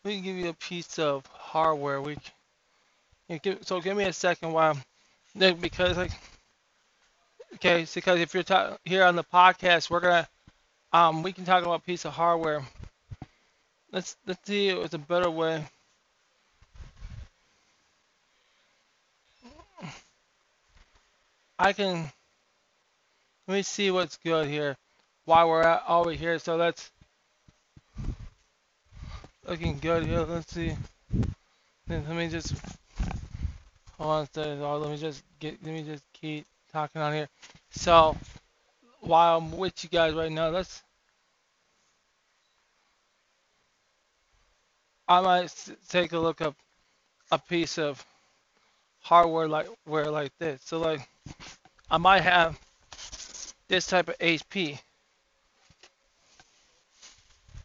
let 0.05 0.15
me 0.15 0.21
give 0.21 0.37
you 0.37 0.49
a 0.49 0.55
piece 0.55 0.99
of 0.99 1.27
hardware. 1.27 2.01
We, 2.01 2.17
so 3.63 3.81
give 3.81 3.97
me 3.97 4.05
a 4.05 4.13
second 4.13 4.53
while, 4.53 4.77
because 5.37 5.97
like, 5.97 6.13
okay, 7.65 7.87
because 7.95 8.21
if 8.21 8.35
you're 8.35 8.43
ta- 8.43 8.77
here 8.85 9.05
on 9.05 9.15
the 9.15 9.23
podcast, 9.23 9.89
we're 9.89 10.01
gonna, 10.01 10.29
um, 10.93 11.23
we 11.23 11.33
can 11.33 11.45
talk 11.45 11.63
about 11.63 11.81
a 11.81 11.85
piece 11.85 12.05
of 12.05 12.13
hardware. 12.13 12.63
Let's 13.93 14.17
let's 14.27 14.45
see 14.47 14.69
it 14.69 14.77
was 14.77 14.95
a 14.95 14.99
better 14.99 15.31
way. 15.31 15.65
I 21.59 21.73
can 21.73 22.11
let 23.47 23.55
me 23.55 23.63
see 23.63 23.91
what's 23.93 24.17
good 24.17 24.49
here 24.49 24.77
while 25.27 25.49
we're 25.49 25.63
at, 25.63 25.85
over 25.87 26.11
here. 26.11 26.39
So 26.41 26.59
that's 26.59 26.91
looking 29.47 29.79
good 29.79 30.05
here. 30.05 30.23
Let's 30.23 30.53
see. 30.53 30.75
Let 31.89 32.09
me 32.09 32.29
just 32.29 32.55
hold 33.99 34.11
on 34.11 34.23
a 34.23 34.27
second. 34.33 34.63
Let 34.63 34.91
me 34.91 34.97
just 34.97 35.23
get. 35.39 35.63
Let 35.63 35.75
me 35.75 35.83
just 35.85 36.05
keep 36.13 36.47
talking 36.73 37.03
on 37.03 37.13
here. 37.13 37.29
So 37.71 38.17
while 39.01 39.39
I'm 39.39 39.53
with 39.53 39.85
you 39.85 39.91
guys 39.91 40.15
right 40.15 40.33
now, 40.33 40.49
let's. 40.49 40.83
I 45.09 45.21
might 45.21 45.55
take 45.89 46.13
a 46.13 46.19
look 46.19 46.41
up 46.41 46.55
a 47.31 47.39
piece 47.39 47.79
of 47.79 48.05
hardware 49.01 49.49
like 49.49 49.69
where 49.85 50.11
like 50.11 50.33
this. 50.39 50.63
So 50.65 50.79
like 50.79 51.07
I 51.91 51.99
might 51.99 52.23
have 52.23 52.59
this 53.69 53.87
type 53.87 54.09
of 54.09 54.19
HP. 54.19 54.79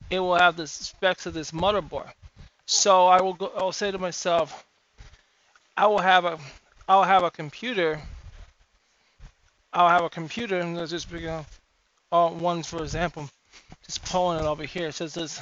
It 0.10 0.20
will 0.20 0.36
have 0.36 0.58
the 0.58 0.68
specs 0.68 1.26
of 1.26 1.34
this 1.34 1.52
motherboard. 1.52 2.12
So 2.66 3.08
I 3.08 3.22
will 3.22 3.34
go 3.34 3.52
I'll 3.56 3.72
say 3.72 3.92
to 3.92 3.98
myself, 3.98 4.66
I 5.78 5.88
will 5.88 6.00
have 6.00 6.26
a 6.26 6.38
I'll 6.90 7.04
have 7.04 7.24
a 7.24 7.32
computer 7.32 8.02
I'll 9.78 9.90
have 9.90 10.04
a 10.04 10.10
computer 10.10 10.60
and 10.60 10.76
let's 10.76 10.92
just 10.92 11.12
begin 11.12 11.46
all 12.12 12.34
one 12.34 12.64
for 12.64 12.82
example 12.82 13.30
just 13.86 14.04
pulling 14.06 14.40
it 14.40 14.46
over 14.46 14.64
here. 14.64 14.92
Says 14.92 15.14
this 15.14 15.42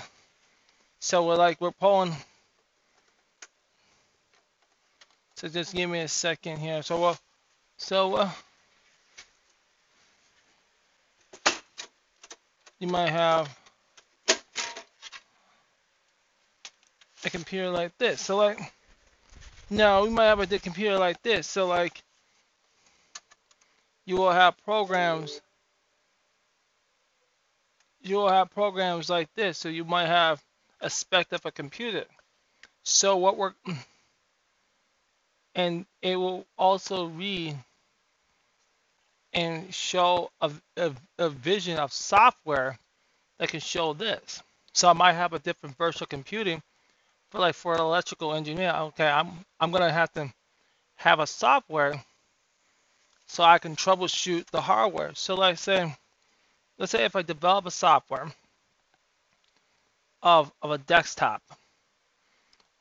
so 1.00 1.26
we're 1.26 1.36
like 1.36 1.62
we're 1.62 1.71
pulling 1.71 2.15
so 5.36 5.50
just 5.50 5.76
give 5.76 5.89
me 5.89 6.00
a 6.00 6.08
second 6.08 6.60
here. 6.60 6.82
So, 6.82 7.04
uh, 7.04 7.15
so 7.78 8.15
uh, 8.15 8.30
you 12.80 12.88
might 12.88 13.10
have 13.10 13.54
a 17.26 17.30
computer 17.30 17.69
like 17.69 17.98
this. 17.98 18.21
So 18.21 18.38
like, 18.38 18.60
no, 19.69 20.06
we 20.06 20.10
might 20.10 20.26
have 20.28 20.39
a 20.39 20.48
computer 20.60 20.98
like 20.98 21.21
this. 21.21 21.48
So 21.48 21.67
like, 21.67 22.02
you 24.06 24.18
will 24.18 24.32
have 24.32 24.58
programs. 24.63 25.41
You 28.02 28.18
will 28.18 28.30
have 28.30 28.52
programs 28.52 29.10
like 29.10 29.34
this. 29.36 29.58
So 29.58 29.70
you 29.70 29.84
might 29.84 30.06
have 30.06 30.44
a 30.82 30.89
spec 30.89 31.32
of 31.32 31.46
a 31.46 31.52
computer. 31.52 32.06
So 32.84 33.18
what 33.18 33.38
we're 33.38 33.54
and 35.56 35.86
it 36.02 36.18
will 36.18 36.46
also 36.58 37.08
read 37.08 37.58
and 39.34 39.74
show 39.74 40.30
a, 40.41 40.52
a, 40.78 40.91
a, 41.18 41.30
vision 41.30 41.78
of 41.78 41.91
software 41.91 42.78
that 43.39 43.50
can 43.50 43.60
show 43.60 43.94
this. 43.94 44.44
So 44.74 44.89
I 44.89 44.94
might 44.94 45.13
have 45.13 45.34
a 45.34 45.39
different 45.39 45.78
virtual 45.78 46.08
computing, 46.08 46.62
but 47.32 47.41
like 47.41 47.56
for 47.56 47.74
an 47.74 47.82
electrical 47.82 48.34
engineer, 48.34 48.72
okay, 48.76 49.08
I'm 49.08 49.32
I'm 49.60 49.72
gonna 49.72 49.91
have 49.91 50.12
to 50.13 50.32
have 50.96 51.20
a 51.20 51.28
software 51.28 52.04
so 53.28 53.44
I 53.44 53.60
can 53.60 53.76
troubleshoot 53.76 54.48
the 54.52 54.62
hardware. 54.62 55.12
So 55.16 55.36
like 55.36 55.58
say, 55.58 55.96
let's 56.78 56.92
say 56.92 57.06
if 57.06 57.16
I 57.16 57.22
develop 57.22 57.66
a 57.66 57.72
software 57.72 58.32
of 60.24 60.52
of 60.62 60.72
a 60.72 60.78
desktop 60.78 61.42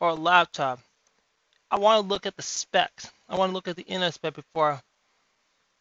or 0.01 0.11
a 0.11 0.15
laptop 0.15 0.81
I 1.75 1.79
want 1.79 2.05
to 2.05 2.09
look 2.09 2.25
at 2.25 2.37
the 2.37 2.43
specs. 2.43 3.11
I 3.29 3.37
want 3.37 3.51
to 3.51 3.55
look 3.55 3.67
at 3.67 3.75
the 3.75 3.83
inner 3.83 4.13
spec 4.13 4.35
before 4.35 4.81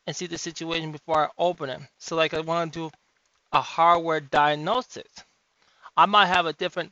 and 0.08 0.16
see 0.16 0.26
the 0.26 0.40
situation 0.40 0.92
before 0.92 1.26
I 1.26 1.30
open 1.38 1.70
it. 1.70 1.82
So 2.00 2.16
like 2.16 2.34
I 2.34 2.40
want 2.40 2.74
to 2.74 2.80
do 2.90 2.92
a 3.52 3.62
hardware 3.62 4.20
diagnosis. 4.20 5.08
I 5.96 6.08
might 6.08 6.26
have 6.26 6.48
a 6.48 6.54
different 6.54 6.92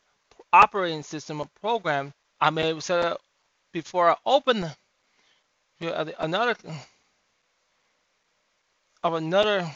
operating 0.54 1.02
system 1.02 1.42
or 1.42 1.48
program 1.60 2.14
I 2.40 2.52
may 2.52 2.80
set 2.80 3.18
before 3.74 4.12
I 4.12 4.18
open 4.24 4.68
another 5.82 6.56
of 9.04 9.14
another 9.14 9.70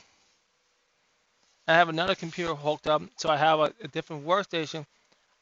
I 1.68 1.74
have 1.74 1.90
another 1.90 2.16
computer 2.16 2.54
hooked 2.54 2.88
up 2.88 3.02
so 3.18 3.30
I 3.30 3.38
have 3.38 3.60
a, 3.60 3.74
a 3.84 3.88
different 3.88 4.26
workstation. 4.26 4.86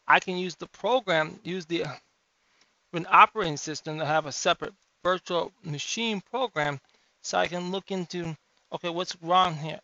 I 0.07 0.19
can 0.19 0.37
use 0.37 0.55
the 0.55 0.67
program 0.67 1.39
use 1.43 1.65
the 1.65 1.85
an 2.93 3.07
operating 3.09 3.57
system 3.57 3.99
to 3.99 4.05
have 4.05 4.25
a 4.25 4.31
separate 4.31 4.73
virtual 5.03 5.51
machine 5.63 6.21
program 6.31 6.79
so 7.21 7.37
I 7.37 7.47
can 7.47 7.71
look 7.71 7.91
into, 7.91 8.35
okay, 8.71 8.89
what's 8.89 9.15
wrong 9.21 9.55
here? 9.55 9.79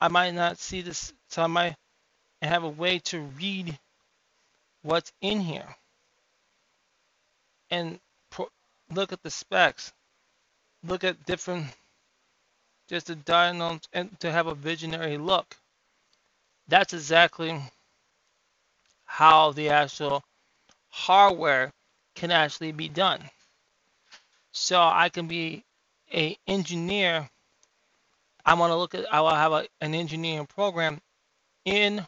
I 0.00 0.08
might 0.08 0.34
not 0.34 0.58
see 0.58 0.82
this, 0.82 1.12
so 1.28 1.42
I 1.42 1.46
might 1.48 1.76
have 2.42 2.62
a 2.62 2.68
way 2.68 3.00
to 3.00 3.20
read 3.20 3.76
what's 4.82 5.12
in 5.20 5.40
here. 5.40 5.66
And 7.70 7.98
look 8.92 9.12
at 9.12 9.22
the 9.22 9.30
specs, 9.30 9.92
look 10.86 11.04
at 11.04 11.26
different, 11.26 11.66
just 12.88 13.06
to 13.08 13.14
diagnose 13.14 13.82
and 13.92 14.18
to 14.20 14.32
have 14.32 14.46
a 14.46 14.54
visionary 14.54 15.18
look. 15.18 15.56
That's 16.68 16.94
exactly 16.94 17.60
how 19.04 19.52
the 19.52 19.70
actual 19.70 20.22
hardware 20.90 21.72
can 22.14 22.30
actually 22.30 22.72
be 22.72 22.88
done. 22.88 23.20
So 24.52 24.80
I 24.80 25.08
can 25.08 25.28
be 25.28 25.64
a 26.12 26.36
engineer. 26.46 27.28
I 28.44 28.54
want 28.54 28.70
to 28.70 28.76
look 28.76 28.94
at. 28.94 29.12
I 29.12 29.20
will 29.20 29.30
have 29.30 29.52
a, 29.52 29.66
an 29.80 29.94
engineering 29.94 30.46
program 30.46 31.00
in 31.64 32.06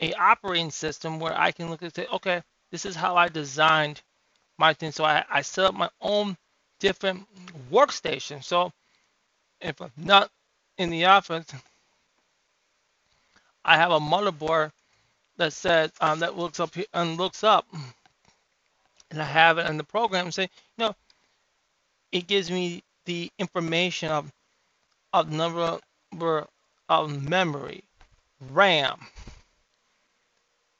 a 0.00 0.12
operating 0.14 0.70
system 0.70 1.18
where 1.18 1.38
I 1.38 1.50
can 1.52 1.70
look 1.70 1.82
at 1.82 1.94
say, 1.94 2.06
okay, 2.12 2.42
this 2.70 2.86
is 2.86 2.94
how 2.94 3.16
I 3.16 3.28
designed 3.28 4.02
my 4.58 4.74
thing. 4.74 4.92
So 4.92 5.04
I, 5.04 5.24
I 5.30 5.42
set 5.42 5.66
up 5.66 5.74
my 5.74 5.90
own 6.00 6.36
different 6.80 7.26
workstation. 7.70 8.42
So 8.42 8.72
if 9.66 9.80
I'm 9.82 9.92
not 9.96 10.30
in 10.78 10.90
the 10.90 11.06
office, 11.06 11.46
I 13.64 13.76
have 13.76 13.92
a 13.92 14.00
motherboard 14.00 14.72
that 15.36 15.52
says 15.52 15.92
um, 16.00 16.20
that 16.20 16.36
looks 16.36 16.60
up 16.60 16.74
here 16.74 16.86
and 16.94 17.16
looks 17.18 17.44
up, 17.44 17.66
and 19.10 19.20
I 19.20 19.24
have 19.24 19.58
it 19.58 19.68
in 19.68 19.76
the 19.76 19.84
program. 19.84 20.30
Say, 20.32 20.44
you 20.44 20.86
know, 20.86 20.94
it 22.12 22.26
gives 22.26 22.50
me 22.50 22.82
the 23.06 23.30
information 23.38 24.10
of 24.10 24.32
of 25.12 25.30
number 25.32 25.78
of 26.88 27.28
memory, 27.28 27.82
RAM. 28.50 28.98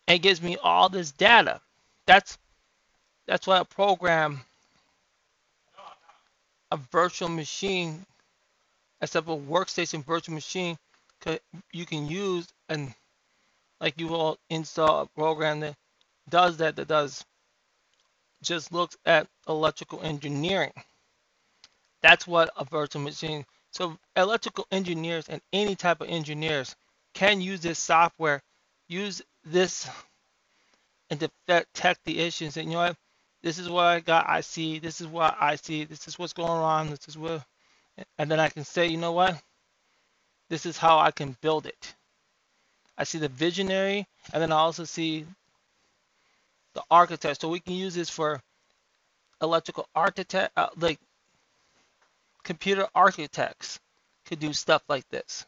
It 0.08 0.18
gives 0.18 0.42
me 0.42 0.56
all 0.62 0.88
this 0.88 1.12
data. 1.12 1.60
That's 2.06 2.38
that's 3.26 3.46
what 3.46 3.62
a 3.62 3.64
program 3.64 4.40
a 6.72 6.76
virtual 6.76 7.28
machine, 7.28 8.04
a 9.00 9.06
simple 9.06 9.40
workstation 9.40 10.04
virtual 10.04 10.34
machine, 10.34 10.76
you 11.72 11.86
can 11.86 12.06
use 12.06 12.46
and 12.68 12.94
like 13.80 14.00
you 14.00 14.08
will 14.08 14.38
install 14.48 15.02
a 15.02 15.06
program 15.06 15.60
that 15.60 15.74
does 16.28 16.56
that, 16.58 16.76
that 16.76 16.88
does 16.88 17.24
just 18.42 18.72
looks 18.72 18.96
at 19.04 19.26
electrical 19.48 20.00
engineering. 20.02 20.72
That's 22.02 22.26
what 22.26 22.50
a 22.56 22.64
virtual 22.64 23.02
machine. 23.02 23.44
So 23.72 23.98
electrical 24.14 24.66
engineers 24.70 25.28
and 25.28 25.40
any 25.52 25.74
type 25.74 26.00
of 26.00 26.08
engineers 26.08 26.74
can 27.14 27.40
use 27.40 27.60
this 27.60 27.78
software, 27.78 28.42
use 28.88 29.22
this 29.44 29.88
and 31.10 31.18
detect 31.18 32.04
the 32.04 32.18
issues. 32.20 32.56
And 32.56 32.68
you 32.68 32.74
know 32.74 32.84
what? 32.84 32.96
This 33.42 33.58
is 33.58 33.68
what 33.68 33.84
I 33.84 34.00
got. 34.00 34.28
I 34.28 34.40
see. 34.40 34.78
This 34.78 35.00
is 35.00 35.06
what 35.06 35.36
I 35.40 35.56
see. 35.56 35.84
This 35.84 36.08
is 36.08 36.18
what's 36.18 36.32
going 36.32 36.48
on. 36.50 36.90
This 36.90 37.08
is 37.08 37.18
what, 37.18 37.44
and 38.18 38.30
then 38.30 38.40
I 38.40 38.48
can 38.48 38.64
say, 38.64 38.86
you 38.86 38.96
know 38.96 39.12
what? 39.12 39.40
This 40.48 40.66
is 40.66 40.76
how 40.76 40.98
I 40.98 41.10
can 41.10 41.36
build 41.40 41.66
it. 41.66 41.94
I 42.98 43.04
see 43.04 43.18
the 43.18 43.28
visionary, 43.28 44.06
and 44.32 44.42
then 44.42 44.52
I 44.52 44.56
also 44.56 44.84
see 44.84 45.26
the 46.74 46.82
architect. 46.90 47.40
So 47.40 47.48
we 47.48 47.60
can 47.60 47.74
use 47.74 47.94
this 47.94 48.10
for 48.10 48.40
electrical 49.42 49.88
architect, 49.94 50.52
uh, 50.56 50.68
like 50.78 50.98
computer 52.44 52.86
architects 52.94 53.80
could 54.26 54.38
do 54.38 54.52
stuff 54.52 54.82
like 54.88 55.08
this. 55.08 55.46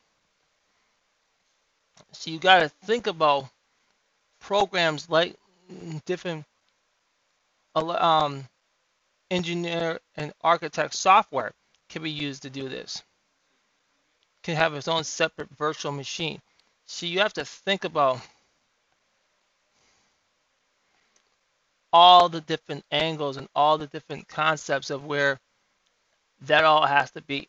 So 2.13 2.31
you 2.31 2.39
got 2.39 2.61
to 2.61 2.69
think 2.69 3.07
about 3.07 3.49
programs 4.41 5.09
like 5.09 5.37
different 6.07 6.45
um, 7.75 8.45
engineer 9.31 9.99
and 10.17 10.33
architect 10.43 10.95
software 10.95 11.53
can 11.89 12.03
be 12.03 12.11
used 12.11 12.43
to 12.43 12.51
do 12.51 12.69
this. 12.69 13.03
Can 14.43 14.57
have 14.57 14.75
its 14.75 14.89
own 14.89 15.05
separate 15.05 15.49
virtual 15.57 15.93
machine. 15.93 16.41
So 16.87 17.07
you 17.07 17.21
have 17.21 17.35
to 17.35 17.45
think 17.45 17.85
about 17.85 18.21
all 21.93 22.29
the 22.29 22.41
different 22.41 22.85
angles 22.91 23.37
and 23.37 23.49
all 23.55 23.79
the 23.79 23.87
different 23.87 24.29
concepts 24.29 24.91
of 24.91 25.05
where 25.05 25.39
that 26.43 26.65
all 26.65 26.87
has 26.87 27.11
to 27.13 27.23
be. 27.23 27.49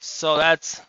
So 0.00 0.36
that's 0.36 0.80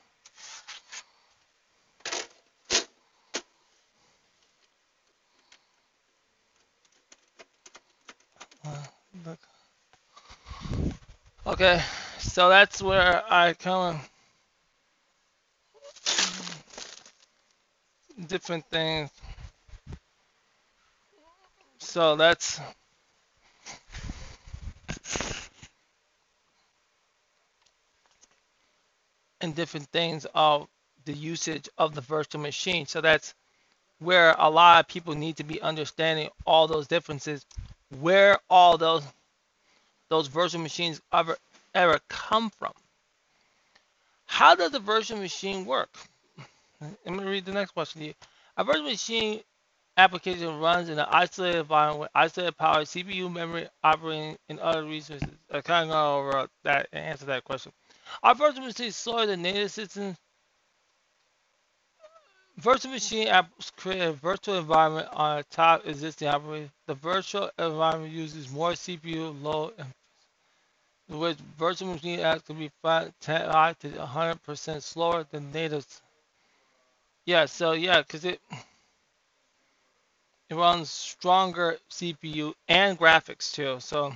uh, 8.65 9.35
okay, 11.61 11.83
so 12.17 12.49
that's 12.49 12.81
where 12.81 13.21
I 13.31 13.53
come 13.53 13.99
different 18.27 18.65
things. 18.65 19.11
So 21.77 22.15
that's 22.15 22.59
and 29.41 29.55
different 29.55 29.85
things 29.87 30.25
of 30.33 30.67
the 31.05 31.13
usage 31.13 31.69
of 31.77 31.93
the 31.93 32.01
virtual 32.01 32.41
machine. 32.41 32.87
So 32.87 33.01
that's 33.01 33.35
where 33.99 34.35
a 34.39 34.49
lot 34.49 34.79
of 34.79 34.87
people 34.87 35.13
need 35.13 35.37
to 35.37 35.43
be 35.43 35.61
understanding 35.61 36.29
all 36.43 36.67
those 36.67 36.87
differences, 36.87 37.45
where 37.99 38.39
all 38.49 38.79
those 38.79 39.03
those 40.09 40.27
virtual 40.27 40.61
machines 40.61 41.01
ever 41.13 41.37
ever 41.73 41.99
come 42.09 42.49
from. 42.49 42.73
How 44.25 44.55
does 44.55 44.71
the 44.71 44.79
virtual 44.79 45.19
machine 45.19 45.65
work? 45.65 45.89
Let 46.81 47.15
me 47.15 47.23
read 47.23 47.45
the 47.45 47.51
next 47.51 47.71
question 47.71 48.01
to 48.01 48.07
you. 48.07 48.13
A 48.57 48.63
virtual 48.63 48.85
machine 48.85 49.41
application 49.97 50.59
runs 50.59 50.89
in 50.89 50.97
an 50.97 51.05
isolated 51.09 51.59
environment 51.59 51.99
with 52.01 52.09
isolated 52.15 52.57
power, 52.57 52.81
CPU, 52.81 53.31
memory, 53.31 53.67
operating, 53.83 54.37
and 54.49 54.59
other 54.59 54.83
resources. 54.83 55.27
Uh, 55.53 55.57
I 55.57 55.61
kind 55.61 55.89
of 55.89 55.93
go 55.93 56.17
over 56.17 56.47
that 56.63 56.87
and 56.91 57.05
answer 57.05 57.25
that 57.25 57.43
question. 57.43 57.71
Our 58.23 58.35
virtual 58.35 58.65
machine 58.65 58.91
store 58.91 59.25
the 59.25 59.37
native 59.37 59.71
system. 59.71 60.15
Virtual 62.57 62.91
machine 62.91 63.27
apps 63.27 63.75
create 63.75 64.01
a 64.01 64.11
virtual 64.11 64.57
environment 64.57 65.07
on 65.13 65.39
a 65.39 65.43
top 65.43 65.85
existing 65.85 66.27
operating. 66.27 66.69
The 66.85 66.95
virtual 66.95 67.49
environment 67.57 68.13
uses 68.13 68.51
more 68.51 68.73
CPU 68.73 69.41
load, 69.41 69.73
which 71.11 71.37
virtual 71.57 71.93
machine 71.93 72.19
apps 72.19 72.45
can 72.45 72.57
be 72.57 72.71
5 72.81 73.13
to 73.21 73.89
100% 73.89 74.81
slower 74.83 75.25
than 75.31 75.51
native. 75.51 75.85
Yeah, 77.25 77.45
so 77.45 77.73
yeah, 77.73 78.01
because 78.01 78.25
it 78.25 78.41
it 80.49 80.55
runs 80.55 80.89
stronger 80.91 81.77
CPU 81.91 82.53
and 82.67 82.99
graphics 82.99 83.53
too. 83.53 83.77
So 83.79 84.13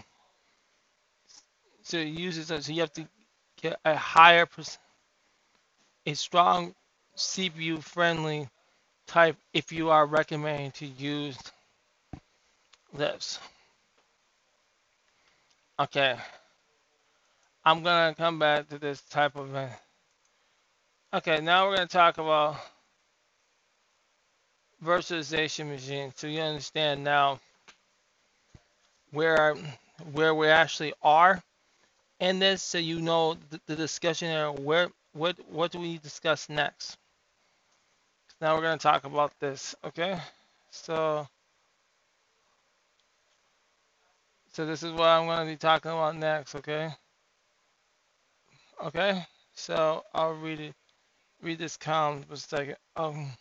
so 1.84 1.98
it 1.98 2.08
uses 2.08 2.48
so 2.48 2.72
you 2.74 2.82
have 2.82 2.94
to 2.94 3.08
get 3.62 3.80
a 3.86 3.96
higher 3.96 4.48
a 6.08 6.16
strong 6.16 6.76
CPU 7.18 7.84
friendly 7.84 8.50
type 9.08 9.38
if 9.54 9.72
you 9.72 9.90
are 9.90 10.06
recommending 10.08 10.72
to 10.72 10.86
use 10.88 11.38
this. 12.94 13.40
Okay. 15.80 16.18
I'm 17.68 17.82
gonna 17.82 18.14
come 18.14 18.38
back 18.38 18.70
to 18.70 18.78
this 18.78 19.02
type 19.02 19.36
of 19.36 19.50
event. 19.50 19.72
Okay, 21.12 21.42
now 21.42 21.68
we're 21.68 21.78
gonna 21.78 21.88
talk 21.88 22.20
about 22.20 22.58
virtualization 24.84 25.70
machine. 25.70 26.14
So 26.16 26.28
you 26.28 26.42
understand 26.42 27.04
now 27.04 27.40
where 29.12 29.56
where 30.12 30.36
we 30.36 30.48
actually 30.48 30.94
are 31.02 31.42
in 32.20 32.38
this 32.38 32.62
so 32.62 32.78
you 32.78 33.02
know 33.02 33.36
the, 33.50 33.60
the 33.66 33.76
discussion 33.76 34.28
area 34.28 34.52
where 34.52 34.90
what 35.14 35.36
what 35.50 35.72
do 35.72 35.80
we 35.80 35.98
discuss 35.98 36.50
next? 36.50 36.98
Now 38.42 38.56
we're 38.56 38.62
to 38.72 38.78
talk 38.78 39.06
about 39.06 39.34
this 39.40 39.74
okay? 39.84 40.20
So 40.70 41.28
so 44.54 44.68
this 44.68 44.84
is 44.84 44.92
what 44.92 45.08
I'm 45.08 45.26
going 45.26 45.48
to 45.48 45.52
be 45.52 45.58
talking 45.58 45.92
about 45.92 46.16
next 46.16 46.54
okay 46.56 46.94
okay 48.84 49.26
so 49.56 50.04
I'll 50.14 50.34
read 50.34 50.60
it 50.60 50.74
read 51.42 51.60
this 51.60 51.78
comment 51.78 52.28
for 52.28 52.36
a 52.36 52.38
second 52.38 52.78
um 52.96 53.32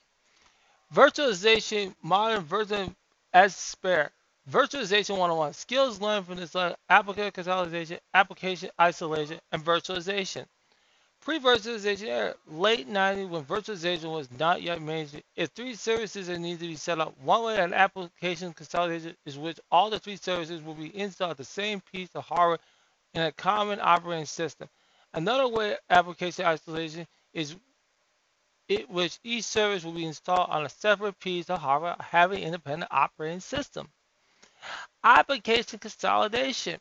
Virtualization, 0.94 1.94
modern 2.02 2.42
version 2.44 2.94
as 3.32 3.56
spare. 3.56 4.12
Virtualization 4.50 5.18
101. 5.18 5.52
Skills 5.54 6.00
learned 6.00 6.26
from 6.26 6.36
this 6.36 6.56
application 6.88 7.32
consolidation, 7.32 7.98
application 8.14 8.70
isolation, 8.80 9.40
and 9.52 9.64
virtualization. 9.64 10.46
Pre-virtualization 11.20 12.06
era, 12.08 12.34
late 12.48 12.88
90s 12.88 13.28
when 13.28 13.44
virtualization 13.44 14.12
was 14.12 14.28
not 14.38 14.62
yet 14.62 14.82
mainstream. 14.82 15.22
If 15.36 15.50
three 15.50 15.74
services 15.74 16.28
that 16.28 16.38
need 16.38 16.60
to 16.60 16.68
be 16.68 16.76
set 16.76 17.00
up, 17.00 17.14
one 17.22 17.44
way 17.44 17.58
an 17.58 17.74
application 17.74 18.52
consolidation 18.54 19.16
is 19.26 19.38
which 19.38 19.60
all 19.72 19.90
the 19.90 19.98
three 19.98 20.16
services 20.16 20.62
will 20.62 20.74
be 20.74 20.96
installed 20.96 21.38
the 21.38 21.44
same 21.44 21.82
piece 21.92 22.10
of 22.14 22.24
hardware 22.24 22.58
in 23.14 23.22
a 23.22 23.32
common 23.32 23.80
operating 23.82 24.26
system. 24.26 24.68
Another 25.14 25.46
way 25.46 25.76
application 25.88 26.44
isolation 26.44 27.06
is 27.32 27.54
it, 28.68 28.90
which 28.90 29.20
each 29.22 29.44
service 29.44 29.84
will 29.84 29.92
be 29.92 30.04
installed 30.06 30.50
on 30.50 30.64
a 30.64 30.68
separate 30.68 31.20
piece 31.20 31.48
of 31.50 31.60
hardware 31.60 31.94
having 32.00 32.42
independent 32.42 32.90
operating 32.90 33.38
system. 33.38 33.88
Application 35.04 35.78
consolidation. 35.78 36.80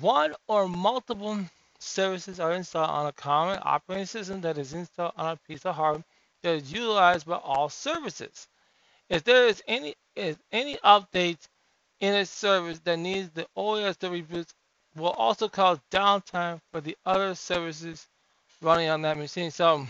One 0.00 0.34
or 0.48 0.66
multiple 0.66 1.40
services 1.78 2.40
are 2.40 2.52
installed 2.52 2.88
on 2.88 3.06
a 3.06 3.12
common 3.12 3.58
operating 3.62 4.06
system 4.06 4.40
that 4.40 4.56
is 4.56 4.72
installed 4.72 5.12
on 5.16 5.32
a 5.32 5.36
piece 5.36 5.66
of 5.66 5.74
hardware 5.74 6.04
that 6.42 6.54
is 6.54 6.72
utilized 6.72 7.26
by 7.26 7.36
all 7.36 7.68
services. 7.68 8.48
If 9.10 9.24
there 9.24 9.46
is 9.46 9.62
any 9.68 9.94
if 10.16 10.38
any 10.52 10.76
updates 10.78 11.48
in 12.00 12.14
a 12.14 12.24
service 12.24 12.78
that 12.80 12.98
needs 12.98 13.28
the 13.30 13.46
OS 13.56 13.98
to 13.98 14.08
reboot 14.08 14.48
will 14.96 15.10
also 15.10 15.48
cause 15.48 15.78
downtime 15.90 16.60
for 16.70 16.80
the 16.80 16.96
other 17.06 17.34
services 17.34 18.06
running 18.60 18.88
on 18.88 19.02
that 19.02 19.18
machine. 19.18 19.50
So 19.50 19.86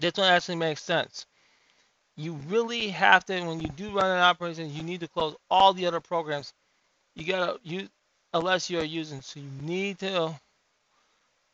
this 0.00 0.14
one 0.16 0.28
actually 0.28 0.56
makes 0.56 0.82
sense. 0.82 1.26
You 2.16 2.32
really 2.48 2.88
have 2.88 3.24
to, 3.26 3.40
when 3.42 3.60
you 3.60 3.68
do 3.68 3.90
run 3.90 4.10
an 4.10 4.18
operation, 4.18 4.74
you 4.74 4.82
need 4.82 5.00
to 5.00 5.08
close 5.08 5.36
all 5.50 5.72
the 5.72 5.86
other 5.86 6.00
programs. 6.00 6.52
You 7.14 7.24
gotta 7.24 7.58
use, 7.62 7.88
unless 8.34 8.68
you're 8.68 8.82
using, 8.82 9.22
so 9.22 9.40
you 9.40 9.48
need 9.62 10.00
to 10.00 10.34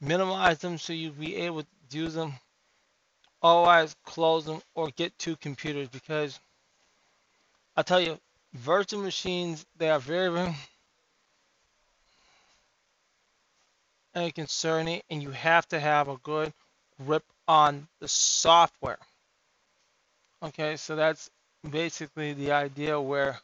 minimize 0.01 0.59
them 0.59 0.79
so 0.79 0.93
you'll 0.93 1.13
be 1.13 1.37
able 1.37 1.63
to 1.63 1.69
use 1.91 2.15
them. 2.15 2.33
Otherwise, 3.43 3.95
close 4.05 4.47
them 4.47 4.63
or 4.75 4.89
get 4.97 5.17
two 5.19 5.37
computers 5.37 5.89
because 5.89 6.41
I 7.77 7.83
tell 7.83 8.01
you, 8.01 8.19
virtual 8.55 9.03
machines, 9.03 9.67
they 9.77 9.91
are 9.91 10.01
very, 10.01 10.33
very 10.33 10.47
and 10.47 10.57
concerning, 14.35 15.03
and 15.11 15.22
you 15.22 15.31
have 15.31 15.68
to 15.68 15.81
have 15.81 16.09
a 16.09 16.16
good 16.18 16.53
grip 17.05 17.24
on 17.48 17.88
the 18.00 18.09
software. 18.09 18.98
Okay, 20.42 20.77
so 20.77 20.96
that's 20.96 21.31
basically 21.70 22.35
the 22.35 22.53
idea 22.53 23.00
where 23.00 23.38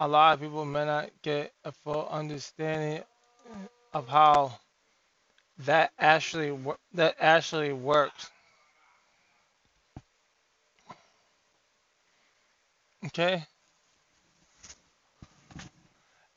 a 0.00 0.08
lot 0.08 0.34
of 0.34 0.40
people 0.40 0.64
may 0.64 0.84
not 0.84 1.10
get 1.22 1.52
a 1.64 1.72
full 1.72 2.08
understanding 2.10 3.02
of 3.92 4.08
how 4.08 4.52
that 5.60 5.92
actually 5.98 6.58
that 6.94 7.16
actually 7.20 7.72
works. 7.72 8.30
Okay. 13.06 13.44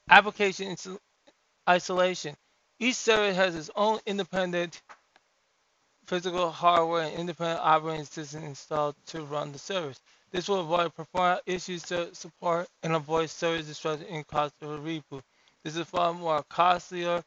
Application 0.10 0.76
isolation. 1.70 2.36
Each 2.80 2.96
service 2.96 3.36
has 3.38 3.56
its 3.56 3.70
own 3.76 4.00
independent 4.06 4.82
physical 6.08 6.52
hardware 6.52 7.04
and 7.04 7.16
independent 7.16 7.60
operating 7.64 8.06
system 8.06 8.44
installed 8.44 8.96
to 9.08 9.24
run 9.24 9.52
the 9.52 9.60
service. 9.60 10.00
This 10.32 10.48
will 10.48 10.60
avoid 10.62 10.94
performance 10.94 11.42
issues 11.46 11.84
to 11.84 12.14
support 12.14 12.68
and 12.84 12.94
avoid 12.94 13.30
service 13.30 13.68
disruption 13.68 14.08
and 14.10 14.28
cost 14.28 14.54
of 14.62 14.72
a 14.72 14.78
reboot. 14.78 15.22
This 15.64 15.78
is 15.78 15.88
far 15.88 16.14
more 16.14 16.44
costlier 16.50 17.24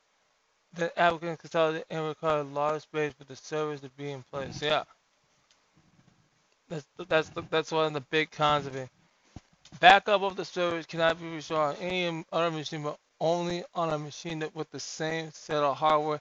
than 0.74 0.90
application 0.96 1.36
consolidation 1.38 1.86
and 1.90 2.06
require 2.06 2.40
a 2.40 2.44
large 2.44 2.82
space 2.82 3.12
for 3.14 3.24
the 3.24 3.36
service 3.36 3.80
to 3.80 3.88
be 3.90 4.10
in 4.10 4.22
place. 4.22 4.62
Yeah. 4.62 4.84
That's 6.68 6.86
that's 7.08 7.30
that's 7.50 7.72
one 7.72 7.86
of 7.86 7.92
the 7.94 8.00
big 8.02 8.30
cons 8.30 8.66
of 8.66 8.76
it. 8.76 8.90
Backup 9.80 10.22
of 10.22 10.36
the 10.36 10.44
service 10.44 10.86
cannot 10.86 11.20
be 11.20 11.28
restored 11.28 11.76
on 11.76 11.82
any 11.82 12.24
other 12.32 12.50
machine, 12.50 12.82
but 12.82 12.98
only 13.20 13.64
on 13.74 13.92
a 13.92 13.98
machine 13.98 14.40
that 14.40 14.54
with 14.54 14.70
the 14.70 14.80
same 14.80 15.30
set 15.32 15.62
of 15.62 15.76
hardware, 15.76 16.20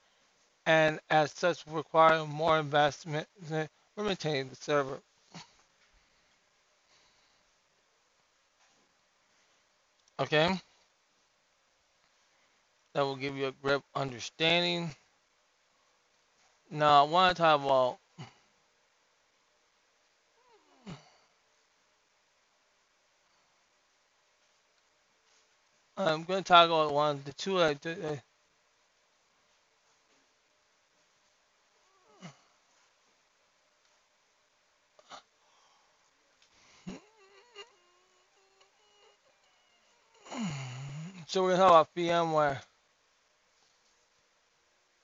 and 0.66 1.00
as 1.10 1.32
such 1.32 1.66
require 1.68 2.26
more 2.26 2.60
investment 2.60 3.28
to 3.50 3.70
maintaining 3.98 4.50
the 4.50 4.56
server. 4.56 5.00
Okay. 10.20 10.60
That 12.94 13.02
will 13.04 13.16
give 13.16 13.38
you 13.38 13.48
a 13.48 13.52
grip 13.52 13.84
understanding. 13.96 14.90
Now 16.72 17.06
I 17.06 17.08
want 17.08 17.38
to 17.38 17.42
talk 17.42 17.64
about 17.64 17.98
I'm 25.98 26.24
going 26.26 26.44
to 26.44 26.48
talk 26.48 26.68
about 26.68 26.94
one, 26.94 27.22
the 27.26 27.34
two. 27.34 27.60
Uh, 27.60 27.74
so 41.28 41.44
we're 41.44 41.56
about 41.56 41.90
VMware. 41.96 42.60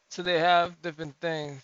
So 0.09 0.23
they 0.23 0.39
have 0.39 0.81
different 0.81 1.15
things. 1.21 1.63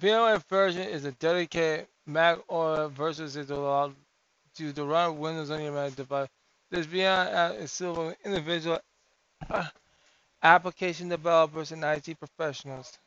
VMware 0.00 0.42
version 0.48 0.82
is 0.82 1.04
a 1.04 1.12
dedicated 1.12 1.86
Mac 2.06 2.38
OS 2.48 2.92
versus 2.92 3.36
is 3.36 3.50
allowed 3.50 3.94
to 4.56 4.84
run 4.84 5.18
Windows 5.18 5.50
on 5.50 5.62
your 5.62 5.72
Mac 5.72 5.94
device. 5.96 6.28
This 6.74 6.86
VMware 6.88 7.60
is 7.60 7.70
still 7.70 7.94
for 7.94 8.16
individual 8.24 8.80
application 10.42 11.08
developers 11.08 11.70
and 11.70 11.84
IT 11.84 12.18
professionals. 12.18 12.98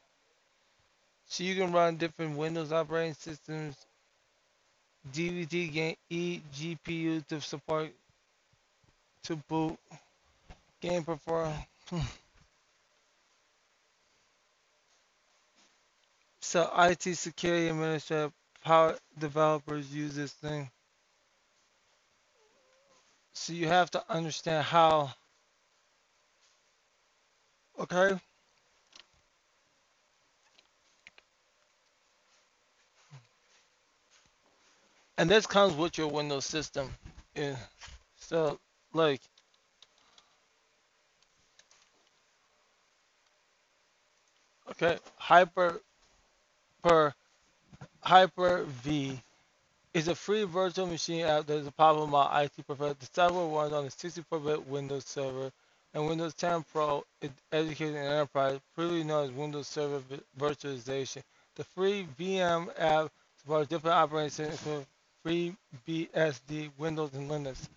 So 1.25 1.43
you 1.43 1.53
can 1.53 1.73
run 1.73 1.97
different 1.97 2.37
Windows 2.37 2.71
operating 2.71 3.15
systems, 3.15 3.75
DVD 5.11 5.69
game 5.69 5.95
eGPU 6.09 7.27
to 7.27 7.41
support 7.41 7.91
to 9.23 9.35
boot 9.35 9.77
game 10.79 11.03
performance. 11.03 11.65
So 16.39 16.71
IT 16.77 17.03
security 17.17 17.67
administrator 17.67 18.31
power 18.63 18.95
developers 19.19 19.93
use 19.93 20.15
this 20.15 20.31
thing. 20.31 20.69
So 23.39 23.53
you 23.53 23.67
have 23.67 23.89
to 23.91 24.03
understand 24.09 24.65
how, 24.65 25.11
okay? 27.79 28.19
And 35.17 35.29
this 35.29 35.45
comes 35.45 35.75
with 35.75 35.97
your 35.97 36.07
Windows 36.07 36.45
system. 36.45 36.89
Yeah. 37.35 37.55
So 38.17 38.59
like 38.93 39.21
okay, 44.71 44.97
hyper 45.15 45.79
per 46.83 47.13
Hyper-V 48.01 49.21
is 49.97 50.07
a 50.07 50.13
free 50.13 50.43
virtual 50.43 50.85
machine 50.85 51.25
app 51.25 51.47
that 51.47 51.55
is 51.55 51.65
a 51.65 51.71
problem 51.71 52.09
about 52.09 52.43
IT 52.43 52.51
professionals. 52.67 52.97
The 52.99 53.09
software 53.11 53.47
runs 53.47 53.73
on 53.73 53.85
a 53.85 53.87
64-bit 53.87 54.67
Windows 54.67 55.05
Server 55.05 55.51
and 55.91 56.07
Windows 56.07 56.35
10 56.35 56.65
Pro 56.71 57.03
Education 57.51 57.95
and 57.95 58.13
Enterprise, 58.13 58.59
previously 58.75 59.05
known 59.05 59.25
as 59.25 59.31
Windows 59.31 59.67
Server 59.67 60.03
Virtualization. 60.39 61.23
The 61.55 61.63
free 61.63 62.07
VM 62.19 62.69
app 62.77 63.11
supports 63.41 63.69
different 63.69 63.95
operating 63.95 64.29
systems 64.29 64.59
for 64.59 64.85
free 65.23 65.55
BSD, 65.87 66.69
Windows, 66.77 67.15
and 67.15 67.27
Linux. 67.27 67.67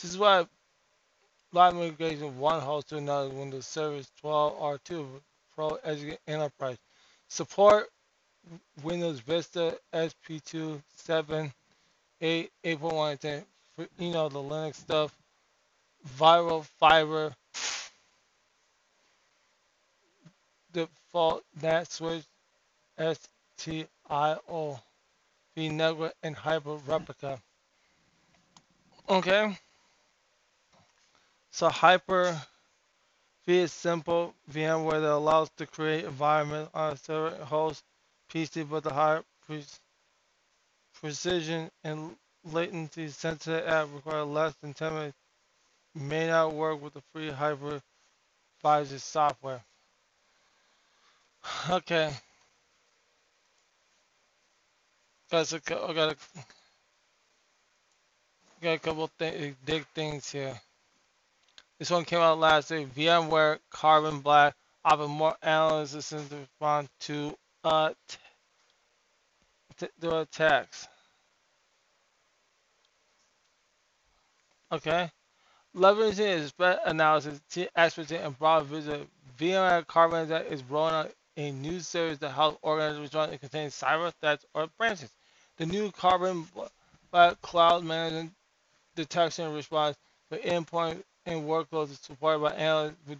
This 0.00 0.12
is 0.12 0.16
why 0.16 0.46
of 1.52 1.74
migration 1.74 2.38
one 2.38 2.60
host 2.60 2.90
to 2.90 2.98
another 2.98 3.30
Windows 3.30 3.66
Server 3.66 4.00
12 4.20 4.60
R2 4.60 5.06
Pro 5.56 5.76
Education 5.84 6.18
Enterprise. 6.28 6.78
Support 7.26 7.90
Windows 8.82 9.20
Vista, 9.20 9.78
SP2, 9.92 10.80
7, 10.96 11.52
8, 12.20 12.50
8.1, 12.64 13.18
10, 13.18 13.44
you 13.98 14.10
know, 14.12 14.28
the 14.28 14.38
Linux 14.38 14.76
stuff, 14.76 15.16
Viral 16.18 16.64
Fiber, 16.78 17.34
default 20.72 21.44
NAT 21.60 21.90
switch, 21.90 22.24
STIO, 22.98 24.80
vNetwork, 25.56 26.12
and 26.22 26.36
Hyper 26.36 26.76
Replica. 26.86 27.40
Okay. 29.08 29.56
So 31.50 31.68
Hyper 31.68 32.40
V 33.46 33.58
is 33.58 33.72
simple 33.72 34.34
VMware 34.52 35.00
that 35.00 35.12
allows 35.12 35.50
to 35.56 35.66
create 35.66 36.04
environment 36.04 36.68
on 36.74 36.92
a 36.92 36.96
server 36.96 37.44
host 37.44 37.82
PC 38.32 38.68
but 38.68 38.84
the 38.84 38.92
high 38.92 39.20
pre 39.46 39.64
precision 41.00 41.70
and 41.84 42.16
latency 42.44 43.08
sensitive 43.08 43.66
app 43.66 43.88
require 43.94 44.24
less 44.24 44.54
than 44.56 44.74
10 44.74 44.94
minutes 44.94 45.16
may 45.94 46.26
not 46.28 46.52
work 46.54 46.80
with 46.80 46.94
the 46.94 47.02
free 47.12 47.30
hypervisor 47.30 49.00
software. 49.00 49.62
Okay. 51.70 52.12
Guys, 55.30 55.52
I 55.52 55.58
got 55.58 55.90
a, 55.98 56.16
got 58.62 58.72
a 58.72 58.78
couple 58.78 59.10
big 59.18 59.86
things 59.94 60.30
here. 60.30 60.58
This 61.78 61.90
one 61.90 62.04
came 62.04 62.20
out 62.20 62.38
last 62.38 62.70
week. 62.70 62.94
VMware 62.94 63.58
Carbon 63.70 64.20
Black 64.20 64.54
offer 64.84 65.06
more 65.06 65.36
analysis 65.42 66.08
to 66.08 66.16
respond 66.34 66.88
to 67.00 67.36
uh, 67.68 67.92
do 70.00 70.16
attacks. 70.16 70.88
Okay. 74.72 75.10
Leveraging 75.76 76.38
is 76.38 76.48
spread 76.48 76.78
analysis, 76.86 77.40
expertise, 77.76 78.20
and 78.20 78.38
broad 78.38 78.64
vision. 78.66 79.06
VMware 79.38 79.86
Carbon 79.86 80.30
is 80.50 80.64
rolling 80.64 80.94
out 80.94 81.12
a 81.36 81.52
new 81.52 81.78
service 81.78 82.18
that 82.18 82.30
helps 82.30 82.58
organizers 82.62 83.00
respond 83.00 83.32
to 83.32 83.38
contain 83.38 83.68
cyber 83.68 84.12
threats 84.20 84.44
or 84.54 84.66
branches. 84.78 85.10
The 85.58 85.66
new 85.66 85.92
Carbon 85.92 86.46
Cloud 87.42 87.84
Management 87.84 88.32
Detection 88.96 89.46
and 89.46 89.54
Response 89.54 89.96
for 90.28 90.38
endpoint 90.38 91.02
and 91.26 91.42
workloads 91.42 91.90
is 91.90 92.00
supported 92.00 92.40
by 92.40 92.52
analysts 92.52 92.96
with 93.06 93.18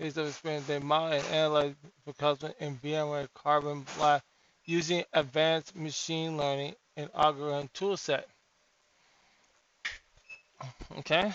decades 0.00 0.16
of 0.16 0.28
experience. 0.28 0.66
They 0.66 0.78
model 0.78 1.18
and 1.18 1.26
analyze 1.26 1.74
for 2.04 2.12
customers 2.14 2.54
in 2.58 2.76
VMware 2.76 3.28
Carbon 3.34 3.84
Black 3.98 4.22
using 4.64 5.04
advanced 5.12 5.76
machine 5.76 6.36
learning 6.36 6.74
and 6.96 7.10
algorithm 7.14 7.68
toolset. 7.74 8.24
Okay. 10.98 11.32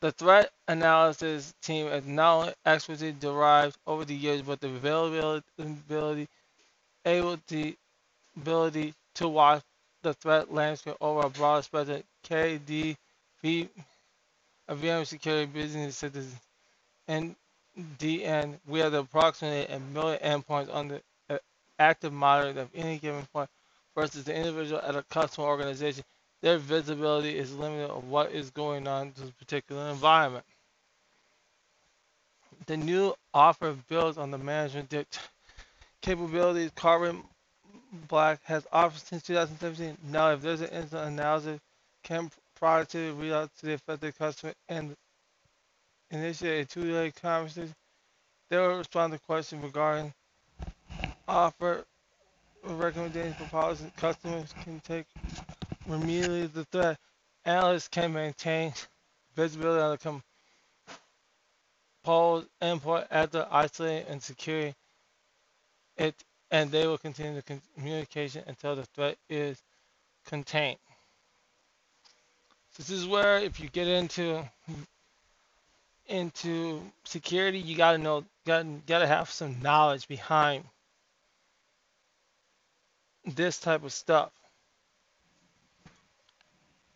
The 0.00 0.12
threat 0.12 0.50
analysis 0.68 1.52
team 1.60 1.86
has 1.88 2.06
not 2.06 2.40
only 2.40 2.54
expertise 2.64 3.14
derived 3.20 3.76
over 3.86 4.06
the 4.06 4.14
years, 4.14 4.40
but 4.40 4.60
the 4.60 4.68
availability, 4.68 6.28
able 7.04 7.36
to, 7.48 7.74
ability 8.36 8.94
to 9.16 9.28
watch 9.28 9.62
the 10.02 10.14
threat 10.14 10.52
landscape 10.52 10.96
over 11.02 11.26
a 11.26 11.28
broad 11.28 11.64
spectrum. 11.64 12.02
KDV, 12.26 12.96
a 14.68 14.74
VM 14.74 15.06
security 15.06 15.46
business 15.52 15.96
citizen, 15.96 16.38
and 17.10 17.34
DN, 17.98 18.56
we 18.68 18.78
have 18.78 18.92
the 18.92 19.00
approximate 19.00 19.68
a 19.68 19.80
million 19.80 20.20
endpoints 20.20 20.72
on 20.72 20.86
the 20.88 21.02
uh, 21.28 21.38
active 21.80 22.12
monitoring 22.12 22.56
of 22.58 22.68
any 22.72 22.98
given 22.98 23.26
point 23.32 23.50
versus 23.96 24.22
the 24.22 24.34
individual 24.34 24.80
at 24.80 24.94
a 24.94 25.02
customer 25.02 25.48
organization. 25.48 26.04
Their 26.40 26.58
visibility 26.58 27.36
is 27.36 27.52
limited 27.56 27.90
of 27.90 28.08
what 28.08 28.30
is 28.30 28.50
going 28.50 28.86
on 28.86 29.08
in 29.08 29.12
this 29.20 29.30
particular 29.32 29.90
environment. 29.90 30.44
The 32.66 32.76
new 32.76 33.14
offer 33.34 33.76
builds 33.88 34.16
on 34.16 34.30
the 34.30 34.38
management 34.38 34.94
capabilities 36.02 36.70
Carbon 36.76 37.24
Black 38.06 38.38
has 38.44 38.66
offered 38.72 39.00
since 39.00 39.24
2017. 39.24 39.96
Now, 40.12 40.30
if 40.30 40.42
there's 40.42 40.60
an 40.60 40.68
instant 40.68 41.08
analysis, 41.08 41.58
can 42.04 42.30
productivity 42.54 43.10
read 43.20 43.32
out 43.32 43.50
to 43.58 43.66
the 43.66 43.72
affected 43.72 44.16
customer 44.16 44.54
and 44.68 44.94
initiate 46.10 46.66
a 46.66 46.68
two-day 46.68 47.12
conversation, 47.12 47.74
they 48.48 48.58
will 48.58 48.78
respond 48.78 49.12
to 49.12 49.18
questions 49.20 49.62
regarding 49.62 50.12
offer 51.28 51.84
or 52.64 52.74
recommendations 52.74 53.36
for 53.36 53.44
policies 53.44 53.86
customers 53.96 54.52
can 54.64 54.80
take 54.80 55.06
remedially 55.88 56.52
the 56.52 56.64
threat. 56.66 56.98
Analysts 57.44 57.88
can 57.88 58.12
maintain 58.12 58.72
visibility 59.34 59.80
on 59.80 59.90
the 59.92 60.22
composed 62.04 62.48
input 62.60 63.06
after 63.10 63.46
isolating 63.50 64.06
and 64.08 64.22
securing 64.22 64.74
it, 65.96 66.14
and 66.50 66.70
they 66.70 66.86
will 66.86 66.98
continue 66.98 67.40
the 67.40 67.60
communication 67.76 68.42
until 68.46 68.76
the 68.76 68.84
threat 68.94 69.16
is 69.28 69.62
contained. 70.26 70.78
This 72.76 72.90
is 72.90 73.06
where 73.06 73.38
if 73.38 73.60
you 73.60 73.68
get 73.68 73.88
into 73.88 74.42
into 76.10 76.82
security, 77.04 77.58
you 77.58 77.76
gotta 77.76 77.98
know, 77.98 78.24
gotta 78.46 78.66
gotta 78.86 79.06
have 79.06 79.30
some 79.30 79.60
knowledge 79.62 80.08
behind 80.08 80.64
this 83.24 83.58
type 83.58 83.84
of 83.84 83.92
stuff. 83.92 84.30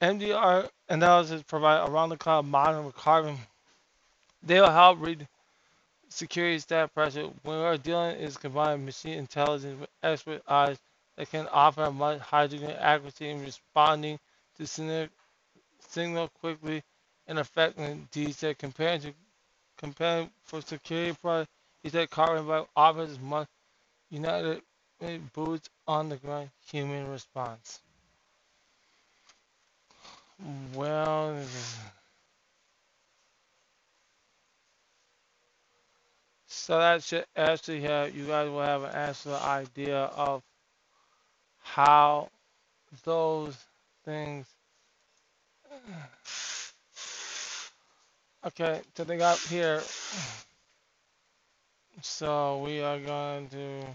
MDR 0.03 0.69
analysis 0.89 1.43
provide 1.43 1.89
around 1.89 2.11
the 2.11 2.17
clock 2.17 2.45
monitoring 2.45 2.87
with 2.87 2.97
carbon. 2.97 3.39
They'll 4.43 4.71
help 4.71 5.01
read 5.01 5.27
security 6.09 6.59
staff 6.59 6.93
pressure 6.93 7.31
when 7.43 7.59
we're 7.59 7.77
dealing 7.77 8.17
is 8.17 8.37
combined 8.37 8.85
machine 8.85 9.15
intelligence 9.19 9.81
with 9.81 9.91
expert 10.03 10.43
eyes 10.49 10.79
that 11.17 11.31
can 11.31 11.49
offer 11.49 11.85
a 11.85 11.91
much 11.91 12.21
higher 12.21 12.49
degree 12.49 12.67
of 12.69 12.77
accuracy 12.79 13.31
in 13.31 13.43
responding 13.43 14.19
to 14.57 14.67
signal 14.67 16.29
quickly 16.41 16.83
and 17.27 17.39
effectively. 17.39 18.01
D 18.13 18.33
said 18.33 18.59
comparing 18.59 19.01
to 19.03 19.15
comparing 19.79 20.31
for 20.45 20.61
security 20.63 21.17
products, 21.21 21.51
he 21.83 21.91
said 21.91 22.11
carbon 22.11 22.47
black 22.47 22.67
offers 22.77 23.19
much 23.21 23.49
united 24.11 24.63
boots 25.35 25.69
on 25.87 26.09
the 26.09 26.17
ground 26.17 26.51
human 26.71 27.09
response. 27.11 27.81
Well, 30.75 31.41
so 36.49 36.79
that 36.79 37.03
should 37.03 37.27
actually 37.37 37.83
have 37.83 38.15
you 38.17 38.27
guys 38.27 38.49
will 38.51 38.63
have 38.63 38.85
an 38.85 38.93
actual 38.95 39.37
idea 39.37 39.99
of 40.05 40.43
how 41.63 42.31
those 43.05 43.57
things. 44.05 44.47
Okay, 48.47 48.83
so 48.95 49.05
they 49.05 49.17
got 49.17 49.39
here. 49.39 49.83
So 52.03 52.59
we 52.59 52.83
are 52.83 52.99
going 52.99 53.49
to 53.49 53.87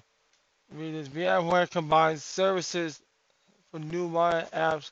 read 0.74 0.96
this. 0.96 1.08
VMware 1.08 1.70
combines 1.70 2.24
services 2.24 3.00
for 3.70 3.80
new 3.80 4.08
modern 4.08 4.46
apps 4.46 4.90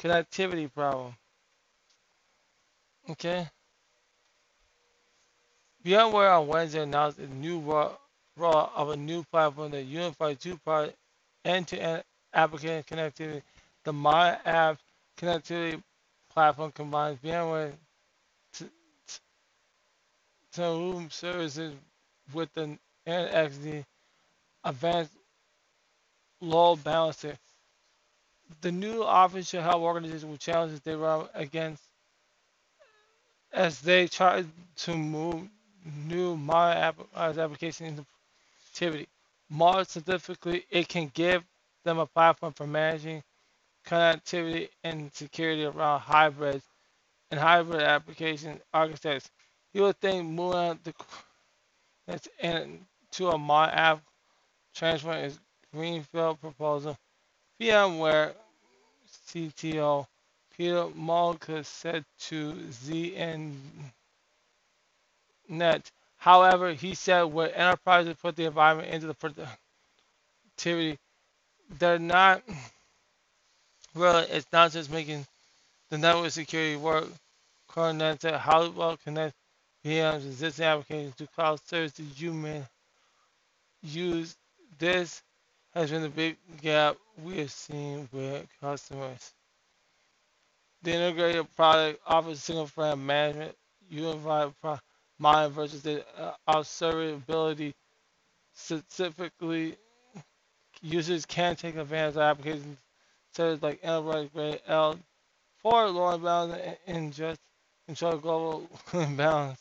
connectivity 0.00 0.72
problem. 0.72 1.12
Okay. 3.10 3.48
VMware 5.84 6.40
on 6.40 6.46
Wednesday 6.46 6.82
announced 6.82 7.18
a 7.18 7.26
new 7.26 7.60
rollout 7.60 8.70
of 8.76 8.90
a 8.90 8.96
new 8.96 9.24
platform 9.24 9.72
that 9.72 9.82
unifies 9.86 10.38
two-part 10.38 10.94
end-to-end 11.44 12.04
application 12.32 12.84
connectivity. 12.84 13.42
The 13.82 13.92
My 13.92 14.38
App 14.44 14.78
connectivity 15.18 15.82
platform 16.32 16.70
combines 16.70 17.18
VMware 17.24 17.72
to 20.54 20.62
room 20.62 21.08
services 21.10 21.74
with 22.34 22.52
the 22.54 22.78
NXT 23.06 23.84
advanced 24.64 25.12
load 26.40 26.82
balancer 26.84 27.36
the 28.60 28.72
new 28.72 29.02
office 29.02 29.48
should 29.48 29.62
help 29.62 29.82
organizations 29.82 30.24
with 30.24 30.40
challenges 30.40 30.80
they 30.80 30.94
run 30.94 31.26
against 31.34 31.82
as 33.52 33.80
they 33.80 34.06
try 34.06 34.44
to 34.76 34.96
move 34.96 35.48
new 36.06 36.36
modern 36.36 36.78
app 36.78 36.96
uh, 37.16 37.32
application 37.38 37.86
into 37.86 38.06
activity. 38.70 39.08
More 39.48 39.84
specifically, 39.84 40.64
it 40.70 40.88
can 40.88 41.10
give 41.14 41.42
them 41.84 41.98
a 41.98 42.06
platform 42.06 42.52
for 42.52 42.66
managing 42.66 43.22
connectivity 43.86 44.68
and 44.84 45.12
security 45.14 45.64
around 45.64 46.00
hybrids 46.00 46.64
and 47.30 47.40
hybrid 47.40 47.82
application 47.82 48.60
architects. 48.74 49.30
You 49.72 49.82
would 49.82 50.00
think 50.00 50.28
moving 50.28 50.78
the 50.84 50.94
that's 52.06 52.28
into 52.40 53.28
a 53.28 53.38
modern 53.38 53.74
app 53.74 54.02
transfer 54.74 55.12
is 55.12 55.38
greenfield 55.72 56.40
proposal 56.40 56.96
VMware 57.60 58.32
CTO 59.28 60.06
Peter 60.56 60.86
Malkus 60.88 61.66
said 61.66 62.04
to 62.18 62.52
ZDNet. 62.52 63.54
However, 66.18 66.72
he 66.74 66.94
said 66.94 67.22
when 67.24 67.50
enterprises 67.50 68.16
put 68.20 68.36
the 68.36 68.44
environment 68.44 68.90
into 68.92 69.06
the 69.06 69.14
productivity, 69.14 70.98
they're 71.78 71.98
not 71.98 72.42
really, 73.94 74.24
it's 74.24 74.46
not 74.52 74.72
just 74.72 74.90
making 74.92 75.26
the 75.90 75.98
network 75.98 76.30
security 76.30 76.76
work. 76.76 77.06
Coronet 77.68 78.20
said, 78.20 78.34
how 78.34 78.68
well 78.70 78.98
connect 79.02 79.34
VM's 79.84 80.26
existing 80.26 80.66
applications 80.66 81.16
to 81.16 81.26
cloud 81.28 81.60
services 81.66 82.20
you 82.20 82.32
may 82.32 82.62
use 83.82 84.36
this 84.78 85.22
has 85.74 85.90
been 85.90 86.04
a 86.04 86.08
big 86.08 86.36
gap 86.60 86.96
we 87.22 87.38
have 87.38 87.50
seen 87.50 88.08
with 88.12 88.46
customers. 88.60 89.32
The 90.82 90.92
integrated 90.94 91.54
product 91.56 92.00
offers 92.06 92.42
single 92.42 92.66
frame 92.66 93.04
management, 93.04 93.54
unified 93.88 94.52
mind 95.18 95.52
versus 95.52 95.82
the 95.82 96.04
uh, 96.18 96.32
observability. 96.48 97.72
Specifically, 98.54 99.76
users 100.82 101.26
can 101.26 101.56
take 101.56 101.76
advantage 101.76 102.16
of 102.16 102.22
applications 102.22 102.78
such 103.32 103.44
as 103.54 103.62
like 103.62 103.80
enterprise 103.82 104.28
grade 104.34 104.60
L 104.66 104.98
for 105.58 105.88
lower 105.88 106.18
bounds 106.18 106.56
and 106.86 107.12
just 107.12 107.40
control 107.86 108.16
global 108.18 108.68
balance. 109.16 109.60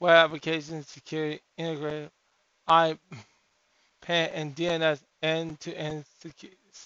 Web 0.00 0.14
application 0.14 0.82
security 0.84 1.40
integrated. 1.56 2.10
I 2.66 2.98
PAN 4.02 4.30
and 4.32 4.54
DNS 4.54 5.00
end-to-end 5.22 6.04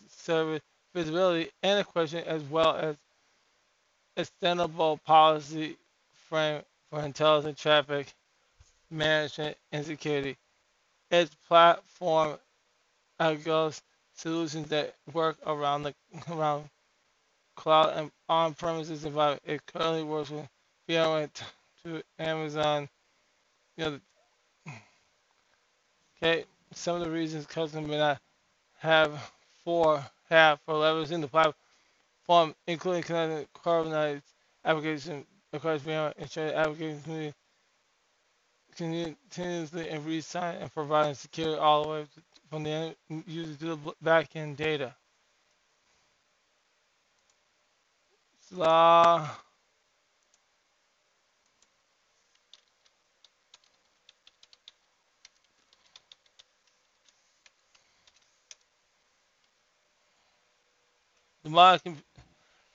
service 0.08 0.62
visibility 0.94 1.50
and 1.62 1.80
equation 1.80 2.24
as 2.24 2.42
well 2.44 2.74
as 2.76 2.96
extendable 4.16 5.02
policy 5.04 5.76
frame 6.28 6.62
for 6.90 7.02
intelligent 7.02 7.56
traffic 7.56 8.12
management 8.90 9.56
and 9.72 9.84
security. 9.84 10.36
Its 11.10 11.34
platform 11.48 12.38
goes 13.44 13.82
solutions 14.14 14.68
that 14.68 14.94
work 15.12 15.36
around 15.46 15.82
the 15.82 15.94
around 16.30 16.68
cloud 17.56 17.92
and 17.96 18.10
on-premises 18.28 19.04
environment. 19.04 19.42
It 19.44 19.66
currently 19.66 20.02
works 20.02 20.30
with 20.30 20.48
VMware 20.88 21.30
to 21.84 22.02
Amazon. 22.18 22.88
Know, 23.82 24.00
okay, 26.22 26.44
some 26.72 26.96
of 26.96 27.02
the 27.04 27.10
reasons 27.10 27.46
customers 27.46 27.88
may 27.88 27.98
not 27.98 28.20
have 28.78 29.12
for 29.64 30.04
have 30.30 30.60
for 30.66 30.74
levels 30.76 31.10
in 31.10 31.20
the 31.20 31.28
platform, 31.28 32.54
including 32.66 33.02
connecting 33.02 33.46
carbonized 33.54 34.24
application 34.64 35.26
across 35.52 35.80
VMware 35.82 36.14
ensuring 36.18 36.54
application 36.54 37.34
community 38.76 39.16
continuously 39.30 39.88
and 39.90 40.04
re-sign 40.06 40.56
and 40.56 40.72
providing 40.72 41.14
security 41.14 41.58
all 41.58 41.82
the 41.84 41.88
way 41.88 42.06
from 42.50 42.62
the 42.64 42.70
end 42.70 42.96
user 43.26 43.54
to 43.56 43.66
the 43.76 43.78
backend 44.04 44.56
data. 44.56 44.94
So, 48.50 49.26
the 61.44 61.50
modern 61.50 61.96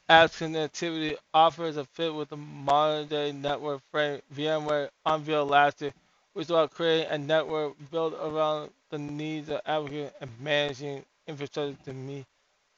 apps 0.09 0.37
connectivity 0.39 1.15
offers 1.33 1.77
a 1.77 1.85
fit 1.85 2.13
with 2.13 2.29
the 2.29 2.37
modern 2.37 3.07
day 3.07 3.31
network 3.31 3.81
frame 3.91 4.21
VMware 4.35 4.89
unveiled 5.05 5.49
last 5.49 5.81
year, 5.81 5.93
which 6.33 6.49
will 6.49 6.67
create 6.67 7.07
a 7.09 7.17
network 7.17 7.73
built 7.91 8.13
around 8.21 8.71
the 8.89 8.97
needs 8.97 9.49
of 9.49 9.61
applicants 9.65 10.15
and 10.21 10.31
managing 10.41 11.03
infrastructure 11.27 11.77
to 11.85 11.93
meet 11.93 12.25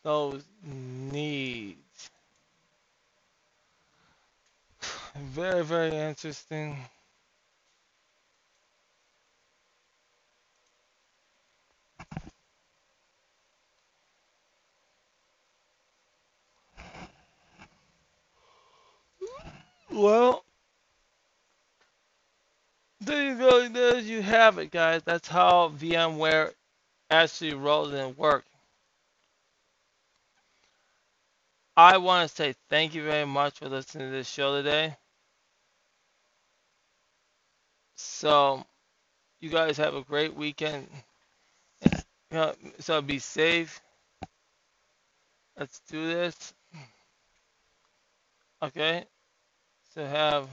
those 0.04 0.44
needs. 0.64 1.78
Very, 5.18 5.64
very 5.66 5.96
interesting. 5.96 6.78
Well, 19.92 20.44
there 23.02 23.32
you 23.32 23.38
go. 23.38 23.68
There 23.70 24.00
you 24.00 24.22
have 24.22 24.58
it, 24.60 24.72
guys. 24.72 25.02
That's 25.04 25.28
how 25.28 25.70
VMware 25.80 26.52
actually 27.10 27.54
rolls 27.54 27.94
and 27.94 28.18
works. 28.18 28.48
I 31.78 31.98
want 31.98 32.30
to 32.30 32.36
say 32.36 32.56
thank 32.70 32.94
you 32.94 33.04
very 33.04 33.26
much 33.26 33.60
for 33.60 33.70
listening 33.70 34.10
to 34.10 34.12
this 34.12 34.30
show 34.30 34.58
today. 34.58 34.96
So, 37.96 38.66
you 39.40 39.50
guys 39.50 39.78
have 39.78 39.96
a 39.96 40.02
great 40.04 40.36
weekend. 40.36 40.88
So, 42.80 43.02
be 43.02 43.20
safe. 43.20 43.82
Let's 45.58 45.82
do 45.90 46.08
this. 46.08 46.54
Okay. 48.62 49.06
So, 50.00 50.06
have 50.06 50.48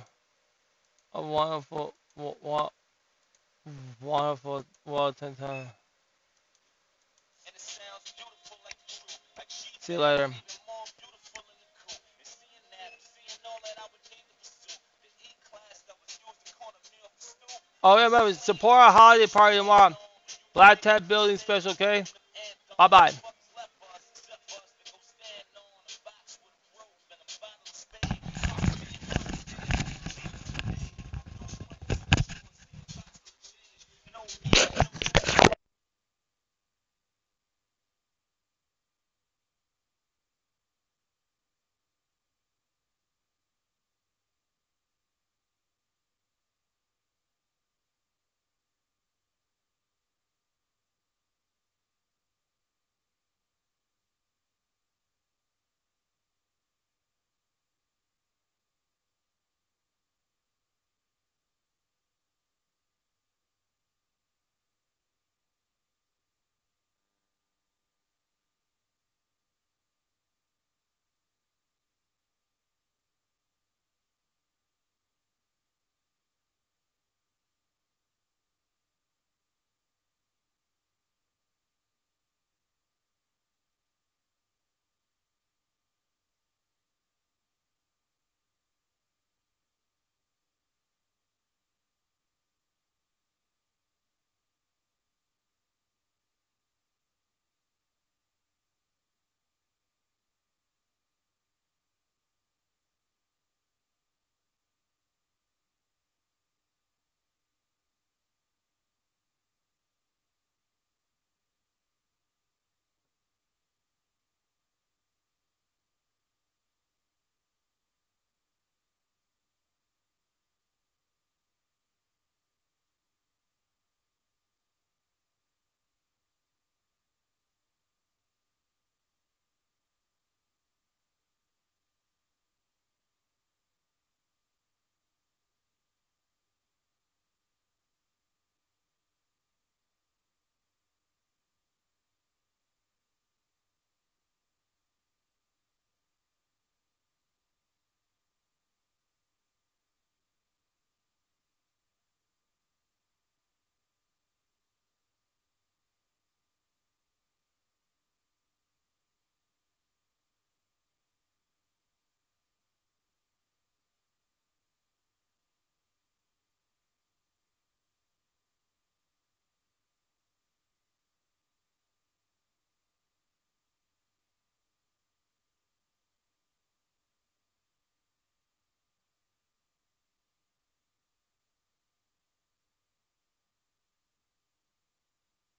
a 1.14 1.22
wonderful, 1.22 1.94
wonderful, 4.02 4.64
well 4.84 5.12
time. 5.12 5.36
See 9.80 9.92
you 9.92 10.00
later. 10.00 10.30
Oh, 17.84 17.96
yeah, 17.98 18.04
remember, 18.06 18.34
support 18.34 18.78
our 18.80 18.90
holiday 18.90 19.28
party 19.28 19.58
tomorrow. 19.58 19.96
Black 20.54 20.80
Tap 20.80 21.06
Building 21.06 21.36
Special, 21.36 21.70
okay? 21.70 22.02
Bye 22.76 22.88
bye. 22.88 23.12